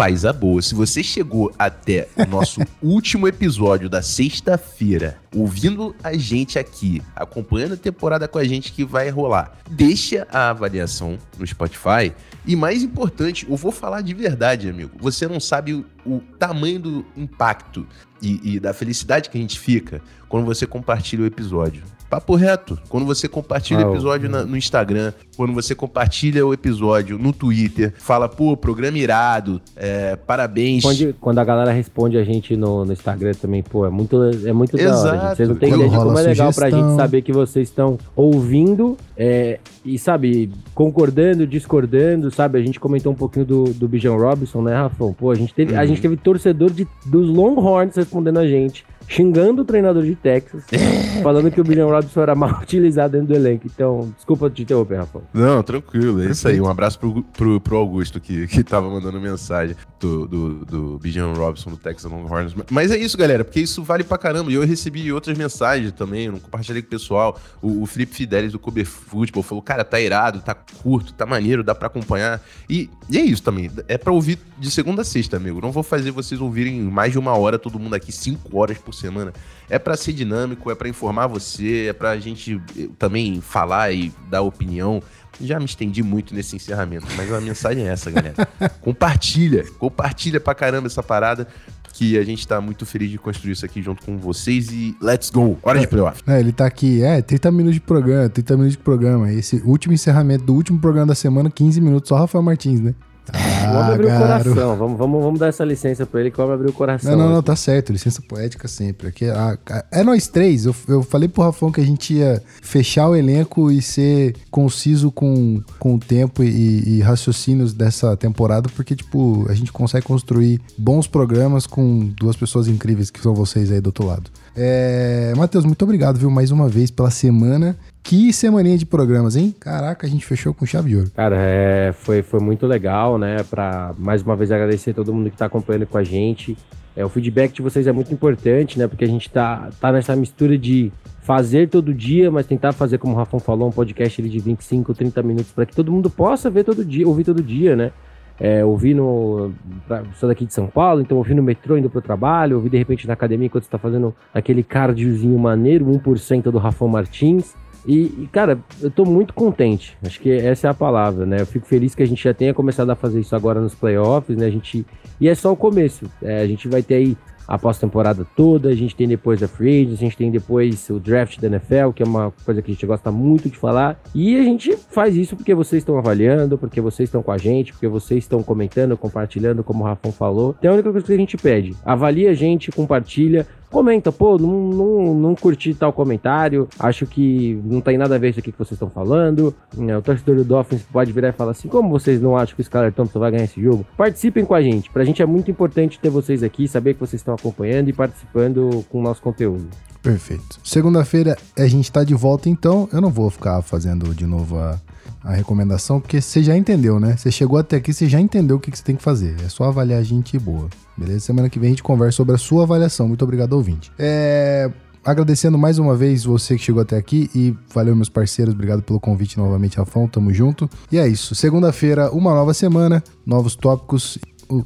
faz 0.00 0.24
a 0.24 0.32
boa. 0.32 0.62
Se 0.62 0.74
você 0.74 1.02
chegou 1.02 1.52
até 1.58 2.08
o 2.16 2.24
nosso 2.24 2.62
último 2.82 3.28
episódio 3.28 3.86
da 3.86 4.00
sexta-feira, 4.00 5.18
ouvindo 5.36 5.94
a 6.02 6.16
gente 6.16 6.58
aqui, 6.58 7.02
acompanhando 7.14 7.74
a 7.74 7.76
temporada 7.76 8.26
com 8.26 8.38
a 8.38 8.44
gente 8.44 8.72
que 8.72 8.82
vai 8.82 9.10
rolar, 9.10 9.58
deixa 9.68 10.26
a 10.32 10.48
avaliação 10.48 11.18
no 11.38 11.46
Spotify. 11.46 12.14
E 12.46 12.56
mais 12.56 12.82
importante, 12.82 13.46
eu 13.46 13.54
vou 13.56 13.70
falar 13.70 14.00
de 14.00 14.14
verdade, 14.14 14.70
amigo. 14.70 14.92
Você 14.98 15.28
não 15.28 15.38
sabe 15.38 15.74
o, 15.74 15.84
o 16.06 16.20
tamanho 16.38 16.80
do 16.80 17.06
impacto 17.14 17.86
e, 18.22 18.54
e 18.54 18.58
da 18.58 18.72
felicidade 18.72 19.28
que 19.28 19.36
a 19.36 19.40
gente 19.42 19.60
fica 19.60 20.00
quando 20.30 20.46
você 20.46 20.66
compartilha 20.66 21.24
o 21.24 21.26
episódio. 21.26 21.82
Papo 22.10 22.34
reto. 22.34 22.76
Quando 22.88 23.06
você 23.06 23.28
compartilha 23.28 23.86
o 23.86 23.92
episódio 23.92 24.28
na, 24.28 24.42
no 24.42 24.56
Instagram, 24.56 25.12
quando 25.36 25.52
você 25.52 25.76
compartilha 25.76 26.44
o 26.44 26.52
episódio 26.52 27.16
no 27.16 27.32
Twitter, 27.32 27.94
fala, 27.98 28.28
pô, 28.28 28.56
programa 28.56 28.98
irado, 28.98 29.62
é, 29.76 30.16
parabéns. 30.16 30.82
Quando, 30.82 31.14
quando, 31.20 31.38
a 31.38 31.44
galera 31.44 31.70
responde 31.70 32.18
a 32.18 32.24
gente 32.24 32.56
no, 32.56 32.84
no, 32.84 32.92
Instagram 32.92 33.32
também, 33.34 33.62
pô, 33.62 33.86
é 33.86 33.90
muito, 33.90 34.20
é 34.44 34.52
muito 34.52 34.76
Exato. 34.76 35.04
da 35.04 35.08
hora. 35.08 35.20
Gente. 35.20 35.36
Vocês 35.36 35.48
não 35.48 35.54
têm 35.54 35.68
ideia 35.72 35.88
de 35.88 35.96
como 35.96 36.18
é 36.18 36.22
legal 36.22 36.52
pra 36.52 36.68
gente 36.68 36.96
saber 36.96 37.22
que 37.22 37.32
vocês 37.32 37.68
estão 37.68 37.96
ouvindo 38.16 38.98
é, 39.16 39.60
e, 39.84 39.96
sabe, 39.96 40.50
concordando, 40.74 41.46
discordando, 41.46 42.28
sabe? 42.32 42.58
A 42.58 42.62
gente 42.62 42.80
comentou 42.80 43.12
um 43.12 43.16
pouquinho 43.16 43.44
do, 43.44 43.64
do 43.72 43.86
Bijan 43.86 44.16
Robinson, 44.16 44.62
né, 44.62 44.74
Rafão? 44.74 45.12
Pô, 45.12 45.30
a 45.30 45.36
gente 45.36 45.54
teve, 45.54 45.74
uhum. 45.74 45.78
a 45.78 45.86
gente 45.86 46.00
teve 46.00 46.16
torcedor 46.16 46.72
de, 46.72 46.88
dos 47.06 47.28
Longhorns 47.28 47.94
respondendo 47.94 48.40
a 48.40 48.48
gente 48.48 48.84
xingando 49.10 49.62
o 49.62 49.64
treinador 49.64 50.04
de 50.04 50.14
Texas, 50.14 50.62
falando 51.20 51.50
que 51.50 51.60
o 51.60 51.64
Bijan 51.64 51.86
Robinson 51.86 52.20
era 52.20 52.34
mal 52.36 52.50
utilizado 52.62 53.12
dentro 53.12 53.26
do 53.26 53.34
elenco. 53.34 53.66
Então, 53.66 54.14
desculpa 54.16 54.48
te 54.48 54.62
interromper, 54.62 54.98
Rafa. 54.98 55.20
Não, 55.34 55.62
tranquilo, 55.64 56.22
é 56.22 56.30
isso 56.30 56.46
aí. 56.46 56.60
Um 56.60 56.68
abraço 56.68 56.98
pro, 56.98 57.22
pro, 57.24 57.60
pro 57.60 57.76
Augusto 57.76 58.20
que, 58.20 58.46
que 58.48 58.62
tava 58.62 58.88
mandando 58.88 59.20
mensagem 59.20 59.74
do, 59.98 60.28
do, 60.28 60.64
do 60.64 60.98
Bijan 60.98 61.32
Robinson 61.32 61.70
do 61.70 61.76
Texas 61.76 62.10
Longhorns. 62.10 62.54
Mas 62.70 62.92
é 62.92 62.96
isso, 62.96 63.18
galera, 63.18 63.44
porque 63.44 63.58
isso 63.58 63.82
vale 63.82 64.04
pra 64.04 64.16
caramba. 64.16 64.52
E 64.52 64.54
eu 64.54 64.64
recebi 64.64 65.12
outras 65.12 65.36
mensagens 65.36 65.90
também, 65.90 66.26
eu 66.26 66.32
não 66.32 66.38
compartilhei 66.38 66.80
com 66.80 66.86
o 66.86 66.90
pessoal. 66.90 67.40
O, 67.60 67.82
o 67.82 67.86
Felipe 67.86 68.14
Fidelis 68.14 68.52
do 68.52 68.60
Kobe 68.60 68.84
Football 68.84 69.42
falou, 69.42 69.62
cara, 69.62 69.84
tá 69.84 70.00
irado, 70.00 70.40
tá 70.40 70.54
curto, 70.54 71.12
tá 71.12 71.26
maneiro, 71.26 71.64
dá 71.64 71.74
pra 71.74 71.88
acompanhar. 71.88 72.40
E, 72.68 72.88
e 73.08 73.18
é 73.18 73.22
isso 73.22 73.42
também, 73.42 73.68
é 73.88 73.98
pra 73.98 74.12
ouvir 74.12 74.38
de 74.56 74.70
segunda 74.70 75.02
a 75.02 75.04
sexta, 75.04 75.36
amigo. 75.36 75.60
Não 75.60 75.72
vou 75.72 75.82
fazer 75.82 76.12
vocês 76.12 76.40
ouvirem 76.40 76.80
mais 76.82 77.10
de 77.10 77.18
uma 77.18 77.36
hora, 77.36 77.58
todo 77.58 77.78
mundo 77.78 77.94
aqui, 77.94 78.12
cinco 78.12 78.56
horas 78.56 78.78
por 78.78 78.94
semana. 79.00 79.32
É 79.68 79.78
para 79.78 79.96
ser 79.96 80.12
dinâmico, 80.12 80.70
é 80.70 80.74
para 80.74 80.88
informar 80.88 81.26
você, 81.26 81.86
é 81.88 81.92
pra 81.92 82.18
gente 82.18 82.60
eh, 82.78 82.88
também 82.98 83.40
falar 83.40 83.92
e 83.92 84.12
dar 84.28 84.42
opinião. 84.42 85.02
Já 85.40 85.58
me 85.58 85.64
estendi 85.64 86.02
muito 86.02 86.34
nesse 86.34 86.56
encerramento, 86.56 87.06
mas 87.16 87.32
a 87.32 87.40
mensagem 87.40 87.88
é 87.88 87.92
essa, 87.92 88.10
galera. 88.10 88.34
compartilha, 88.82 89.64
compartilha 89.78 90.40
pra 90.40 90.54
caramba 90.54 90.86
essa 90.86 91.02
parada 91.02 91.46
que 91.92 92.16
a 92.16 92.24
gente 92.24 92.46
tá 92.46 92.60
muito 92.60 92.86
feliz 92.86 93.10
de 93.10 93.18
construir 93.18 93.52
isso 93.52 93.64
aqui 93.64 93.82
junto 93.82 94.04
com 94.04 94.16
vocês 94.16 94.70
e 94.70 94.96
let's 95.02 95.30
go! 95.30 95.58
Hora 95.62 95.78
de 95.78 95.86
playoff. 95.86 96.22
É, 96.26 96.40
ele 96.40 96.52
tá 96.52 96.66
aqui, 96.66 97.02
é, 97.02 97.20
30 97.20 97.50
minutos 97.50 97.74
de 97.74 97.80
programa, 97.80 98.28
30 98.28 98.56
minutos 98.56 98.76
de 98.76 98.82
programa. 98.82 99.32
Esse 99.32 99.56
último 99.64 99.92
encerramento 99.92 100.44
do 100.44 100.54
último 100.54 100.78
programa 100.78 101.08
da 101.08 101.14
semana, 101.14 101.50
15 101.50 101.80
minutos, 101.80 102.08
só 102.08 102.16
Rafael 102.16 102.42
Martins, 102.42 102.80
né? 102.80 102.94
Ah, 103.32 103.72
vamos 103.72 103.94
abrir 103.94 104.06
o 104.06 104.18
coração. 104.18 104.76
Vamos, 104.76 104.98
vamos, 104.98 105.22
vamos 105.22 105.40
dar 105.40 105.48
essa 105.48 105.64
licença 105.64 106.06
pra 106.06 106.20
ele 106.20 106.30
que 106.30 106.36
vamos 106.36 106.54
abrir 106.54 106.68
o 106.68 106.72
coração. 106.72 107.10
Não, 107.10 107.26
não, 107.26 107.34
não, 107.34 107.42
tá 107.42 107.54
certo. 107.54 107.92
Licença 107.92 108.20
poética 108.22 108.66
sempre. 108.66 109.08
Aqui, 109.08 109.26
a, 109.28 109.58
a, 109.68 109.84
é 109.90 110.02
nós 110.02 110.26
três. 110.26 110.66
Eu, 110.66 110.74
eu 110.88 111.02
falei 111.02 111.28
pro 111.28 111.42
Rafão 111.42 111.70
que 111.70 111.80
a 111.80 111.84
gente 111.84 112.14
ia 112.14 112.42
fechar 112.62 113.08
o 113.08 113.16
elenco 113.16 113.70
e 113.70 113.80
ser 113.80 114.34
conciso 114.50 115.10
com, 115.10 115.62
com 115.78 115.94
o 115.94 115.98
tempo 115.98 116.42
e, 116.42 116.96
e 116.96 117.00
raciocínios 117.00 117.72
dessa 117.72 118.16
temporada, 118.16 118.68
porque, 118.74 118.96
tipo, 118.96 119.46
a 119.48 119.54
gente 119.54 119.72
consegue 119.72 120.06
construir 120.06 120.60
bons 120.76 121.06
programas 121.06 121.66
com 121.66 122.10
duas 122.16 122.36
pessoas 122.36 122.68
incríveis 122.68 123.10
que 123.10 123.20
são 123.20 123.34
vocês 123.34 123.70
aí 123.70 123.80
do 123.80 123.88
outro 123.88 124.06
lado. 124.06 124.30
É, 124.56 125.32
Matheus, 125.36 125.64
muito 125.64 125.82
obrigado, 125.82 126.18
viu, 126.18 126.30
mais 126.30 126.50
uma 126.50 126.68
vez 126.68 126.90
pela 126.90 127.10
semana. 127.10 127.76
Que 128.02 128.32
semaninha 128.32 128.78
de 128.78 128.86
programas, 128.86 129.36
hein? 129.36 129.54
Caraca, 129.58 130.06
a 130.06 130.10
gente 130.10 130.24
fechou 130.24 130.52
com 130.52 130.66
chave 130.66 130.90
de 130.90 130.96
ouro. 130.96 131.10
Cara, 131.14 131.36
é, 131.38 131.92
foi, 131.92 132.22
foi 132.22 132.40
muito 132.40 132.66
legal, 132.66 133.18
né? 133.18 133.42
Pra 133.48 133.94
mais 133.98 134.22
uma 134.22 134.34
vez 134.34 134.50
agradecer 134.50 134.94
todo 134.94 135.12
mundo 135.12 135.30
que 135.30 135.36
tá 135.36 135.46
acompanhando 135.46 135.86
com 135.86 135.98
a 135.98 136.02
gente. 136.02 136.56
É, 136.96 137.04
o 137.04 137.08
feedback 137.08 137.52
de 137.52 137.62
vocês 137.62 137.86
é 137.86 137.92
muito 137.92 138.12
importante, 138.12 138.78
né? 138.78 138.88
Porque 138.88 139.04
a 139.04 139.08
gente 139.08 139.30
tá, 139.30 139.70
tá 139.80 139.92
nessa 139.92 140.16
mistura 140.16 140.58
de 140.58 140.92
fazer 141.22 141.68
todo 141.68 141.94
dia, 141.94 142.30
mas 142.30 142.46
tentar 142.46 142.72
fazer, 142.72 142.98
como 142.98 143.14
o 143.14 143.16
Rafão 143.16 143.38
falou, 143.38 143.68
um 143.68 143.72
podcast 143.72 144.20
de 144.20 144.38
25, 144.38 144.92
30 144.94 145.22
minutos 145.22 145.52
para 145.52 145.66
que 145.66 145.76
todo 145.76 145.92
mundo 145.92 146.10
possa 146.10 146.50
ver 146.50 146.64
todo 146.64 146.84
dia, 146.84 147.06
ouvir 147.06 147.24
todo 147.24 147.42
dia, 147.42 147.76
né? 147.76 147.92
É, 148.40 148.64
ouvir 148.64 148.94
no. 148.94 149.52
Pra, 149.86 150.02
sou 150.18 150.28
daqui 150.28 150.46
de 150.46 150.54
São 150.54 150.66
Paulo, 150.66 151.02
então 151.02 151.18
ouvir 151.18 151.34
no 151.34 151.42
metrô 151.42 151.76
indo 151.76 151.90
pro 151.90 152.00
trabalho, 152.00 152.56
ouvir 152.56 152.70
de 152.70 152.78
repente 152.78 153.06
na 153.06 153.12
academia 153.12 153.46
enquanto 153.46 153.64
você 153.64 153.70
tá 153.70 153.78
fazendo 153.78 154.14
aquele 154.32 154.62
cardiozinho 154.62 155.38
maneiro, 155.38 155.84
1% 155.84 156.44
do 156.44 156.58
Rafão 156.58 156.88
Martins. 156.88 157.54
E, 157.86 158.22
e, 158.22 158.28
cara, 158.30 158.58
eu 158.80 158.90
tô 158.90 159.04
muito 159.04 159.32
contente. 159.34 159.96
Acho 160.04 160.20
que 160.20 160.30
essa 160.30 160.68
é 160.68 160.70
a 160.70 160.74
palavra, 160.74 161.24
né? 161.24 161.40
Eu 161.40 161.46
fico 161.46 161.66
feliz 161.66 161.94
que 161.94 162.02
a 162.02 162.06
gente 162.06 162.22
já 162.22 162.34
tenha 162.34 162.54
começado 162.54 162.90
a 162.90 162.94
fazer 162.94 163.20
isso 163.20 163.34
agora 163.34 163.60
nos 163.60 163.74
playoffs, 163.74 164.36
né? 164.36 164.46
A 164.46 164.50
gente... 164.50 164.86
E 165.20 165.28
é 165.28 165.34
só 165.34 165.52
o 165.52 165.56
começo. 165.56 166.06
É, 166.22 166.42
a 166.42 166.46
gente 166.46 166.68
vai 166.68 166.82
ter 166.82 166.94
aí 166.94 167.16
a 167.50 167.58
pós-temporada 167.58 168.24
toda, 168.36 168.68
a 168.68 168.74
gente 168.76 168.94
tem 168.94 169.08
depois 169.08 169.42
a 169.42 169.48
Free 169.48 169.80
Agents, 169.80 169.94
a 169.94 170.00
gente 170.04 170.16
tem 170.16 170.30
depois 170.30 170.88
o 170.88 171.00
draft 171.00 171.40
da 171.40 171.48
NFL, 171.48 171.90
que 171.92 172.00
é 172.00 172.06
uma 172.06 172.32
coisa 172.44 172.62
que 172.62 172.70
a 172.70 172.74
gente 172.74 172.86
gosta 172.86 173.10
muito 173.10 173.50
de 173.50 173.58
falar. 173.58 174.00
E 174.14 174.38
a 174.38 174.42
gente 174.44 174.76
faz 174.76 175.16
isso 175.16 175.34
porque 175.34 175.52
vocês 175.52 175.82
estão 175.82 175.98
avaliando, 175.98 176.56
porque 176.56 176.80
vocês 176.80 177.08
estão 177.08 177.24
com 177.24 177.32
a 177.32 177.38
gente, 177.38 177.72
porque 177.72 177.88
vocês 177.88 178.22
estão 178.22 178.40
comentando, 178.40 178.96
compartilhando, 178.96 179.64
como 179.64 179.82
o 179.82 179.86
Rafão 179.86 180.12
falou. 180.12 180.54
Então 180.60 180.70
é 180.70 180.74
a 180.74 180.74
única 180.74 180.92
coisa 180.92 181.04
que 181.04 181.12
a 181.12 181.16
gente 181.16 181.36
pede. 181.36 181.74
Avalie 181.84 182.28
a 182.28 182.34
gente, 182.34 182.70
compartilha, 182.70 183.44
comenta, 183.70 184.10
pô, 184.10 184.36
não, 184.36 184.68
não, 184.68 185.14
não 185.14 185.34
curti 185.34 185.74
tal 185.74 185.92
comentário, 185.92 186.68
acho 186.78 187.06
que 187.06 187.60
não 187.64 187.80
tem 187.80 187.96
nada 187.96 188.16
a 188.16 188.18
ver 188.18 188.30
isso 188.30 188.40
aqui 188.40 188.52
que 188.52 188.58
vocês 188.58 188.72
estão 188.72 188.90
falando. 188.90 189.54
É, 189.78 189.96
o 189.96 190.02
torcedor 190.02 190.36
do 190.36 190.44
Dolphins 190.44 190.82
pode 190.82 191.12
virar 191.12 191.28
e 191.28 191.32
falar 191.32 191.52
assim: 191.52 191.68
como 191.68 191.88
vocês 191.88 192.20
não 192.20 192.36
acham 192.36 192.54
que 192.54 192.60
o 192.60 192.62
Skyler 192.62 192.92
Thompson 192.92 193.18
vai 193.18 193.30
ganhar 193.30 193.44
esse 193.44 193.62
jogo? 193.62 193.86
Participem 193.96 194.44
com 194.44 194.54
a 194.54 194.60
gente. 194.60 194.90
Pra 194.90 195.04
gente 195.04 195.22
é 195.22 195.26
muito 195.26 195.50
importante 195.50 195.98
ter 195.98 196.10
vocês 196.10 196.42
aqui, 196.42 196.66
saber 196.66 196.94
que 196.94 197.00
vocês 197.00 197.20
estão 197.20 197.34
acompanhando 197.34 197.88
e 197.88 197.92
participando 197.92 198.84
com 198.90 198.98
o 198.98 199.02
nosso 199.02 199.22
conteúdo. 199.22 199.68
Perfeito. 200.02 200.58
Segunda-feira 200.64 201.36
a 201.56 201.66
gente 201.66 201.90
tá 201.92 202.02
de 202.02 202.14
volta, 202.14 202.48
então 202.48 202.88
eu 202.92 203.00
não 203.00 203.10
vou 203.10 203.30
ficar 203.30 203.60
fazendo 203.62 204.14
de 204.14 204.26
novo 204.26 204.58
a, 204.58 204.78
a 205.22 205.32
recomendação, 205.32 206.00
porque 206.00 206.20
você 206.20 206.42
já 206.42 206.56
entendeu, 206.56 206.98
né? 206.98 207.16
Você 207.16 207.30
chegou 207.30 207.58
até 207.58 207.76
aqui, 207.76 207.92
você 207.92 208.08
já 208.08 208.20
entendeu 208.20 208.56
o 208.56 208.60
que, 208.60 208.70
que 208.70 208.78
você 208.78 208.84
tem 208.84 208.96
que 208.96 209.02
fazer. 209.02 209.36
É 209.44 209.48
só 209.48 209.64
avaliar 209.64 210.00
a 210.00 210.02
gente 210.02 210.38
boa. 210.38 210.68
Beleza? 210.96 211.20
Semana 211.20 211.48
que 211.48 211.58
vem 211.58 211.68
a 211.68 211.70
gente 211.70 211.82
conversa 211.82 212.16
sobre 212.16 212.34
a 212.34 212.38
sua 212.38 212.62
avaliação. 212.62 213.06
Muito 213.06 213.22
obrigado, 213.22 213.52
ouvinte. 213.52 213.92
É 213.98 214.70
agradecendo 215.04 215.56
mais 215.56 215.78
uma 215.78 215.96
vez 215.96 216.24
você 216.24 216.56
que 216.56 216.62
chegou 216.62 216.82
até 216.82 216.96
aqui 216.96 217.30
e 217.34 217.56
valeu 217.72 217.96
meus 217.96 218.08
parceiros, 218.08 218.54
obrigado 218.54 218.82
pelo 218.82 219.00
convite 219.00 219.38
novamente, 219.38 219.78
Rafão, 219.78 220.06
tamo 220.06 220.32
junto. 220.32 220.68
E 220.92 220.98
é 220.98 221.08
isso, 221.08 221.34
segunda-feira, 221.34 222.10
uma 222.10 222.34
nova 222.34 222.52
semana, 222.52 223.02
novos 223.24 223.56
tópicos, 223.56 224.18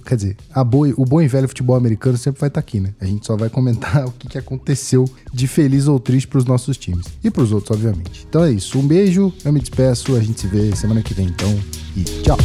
quer 0.04 0.16
dizer, 0.16 0.36
a 0.52 0.64
boi, 0.64 0.94
o 0.96 1.04
bom 1.04 1.20
e 1.20 1.28
velho 1.28 1.48
futebol 1.48 1.76
americano 1.76 2.16
sempre 2.16 2.40
vai 2.40 2.48
estar 2.48 2.60
tá 2.60 2.66
aqui, 2.66 2.80
né? 2.80 2.94
A 3.00 3.04
gente 3.04 3.26
só 3.26 3.36
vai 3.36 3.48
comentar 3.48 4.04
o 4.08 4.12
que, 4.12 4.28
que 4.28 4.38
aconteceu 4.38 5.04
de 5.32 5.46
feliz 5.46 5.86
ou 5.86 6.00
triste 6.00 6.28
para 6.28 6.38
os 6.38 6.44
nossos 6.44 6.76
times 6.76 7.06
e 7.22 7.30
para 7.30 7.42
os 7.42 7.52
outros, 7.52 7.76
obviamente. 7.76 8.26
Então 8.28 8.44
é 8.44 8.50
isso, 8.50 8.78
um 8.78 8.86
beijo, 8.86 9.32
eu 9.44 9.52
me 9.52 9.60
despeço, 9.60 10.16
a 10.16 10.20
gente 10.20 10.40
se 10.40 10.46
vê 10.46 10.74
semana 10.74 11.02
que 11.02 11.14
vem 11.14 11.26
então 11.26 11.58
e 11.96 12.02
tchau. 12.22 12.38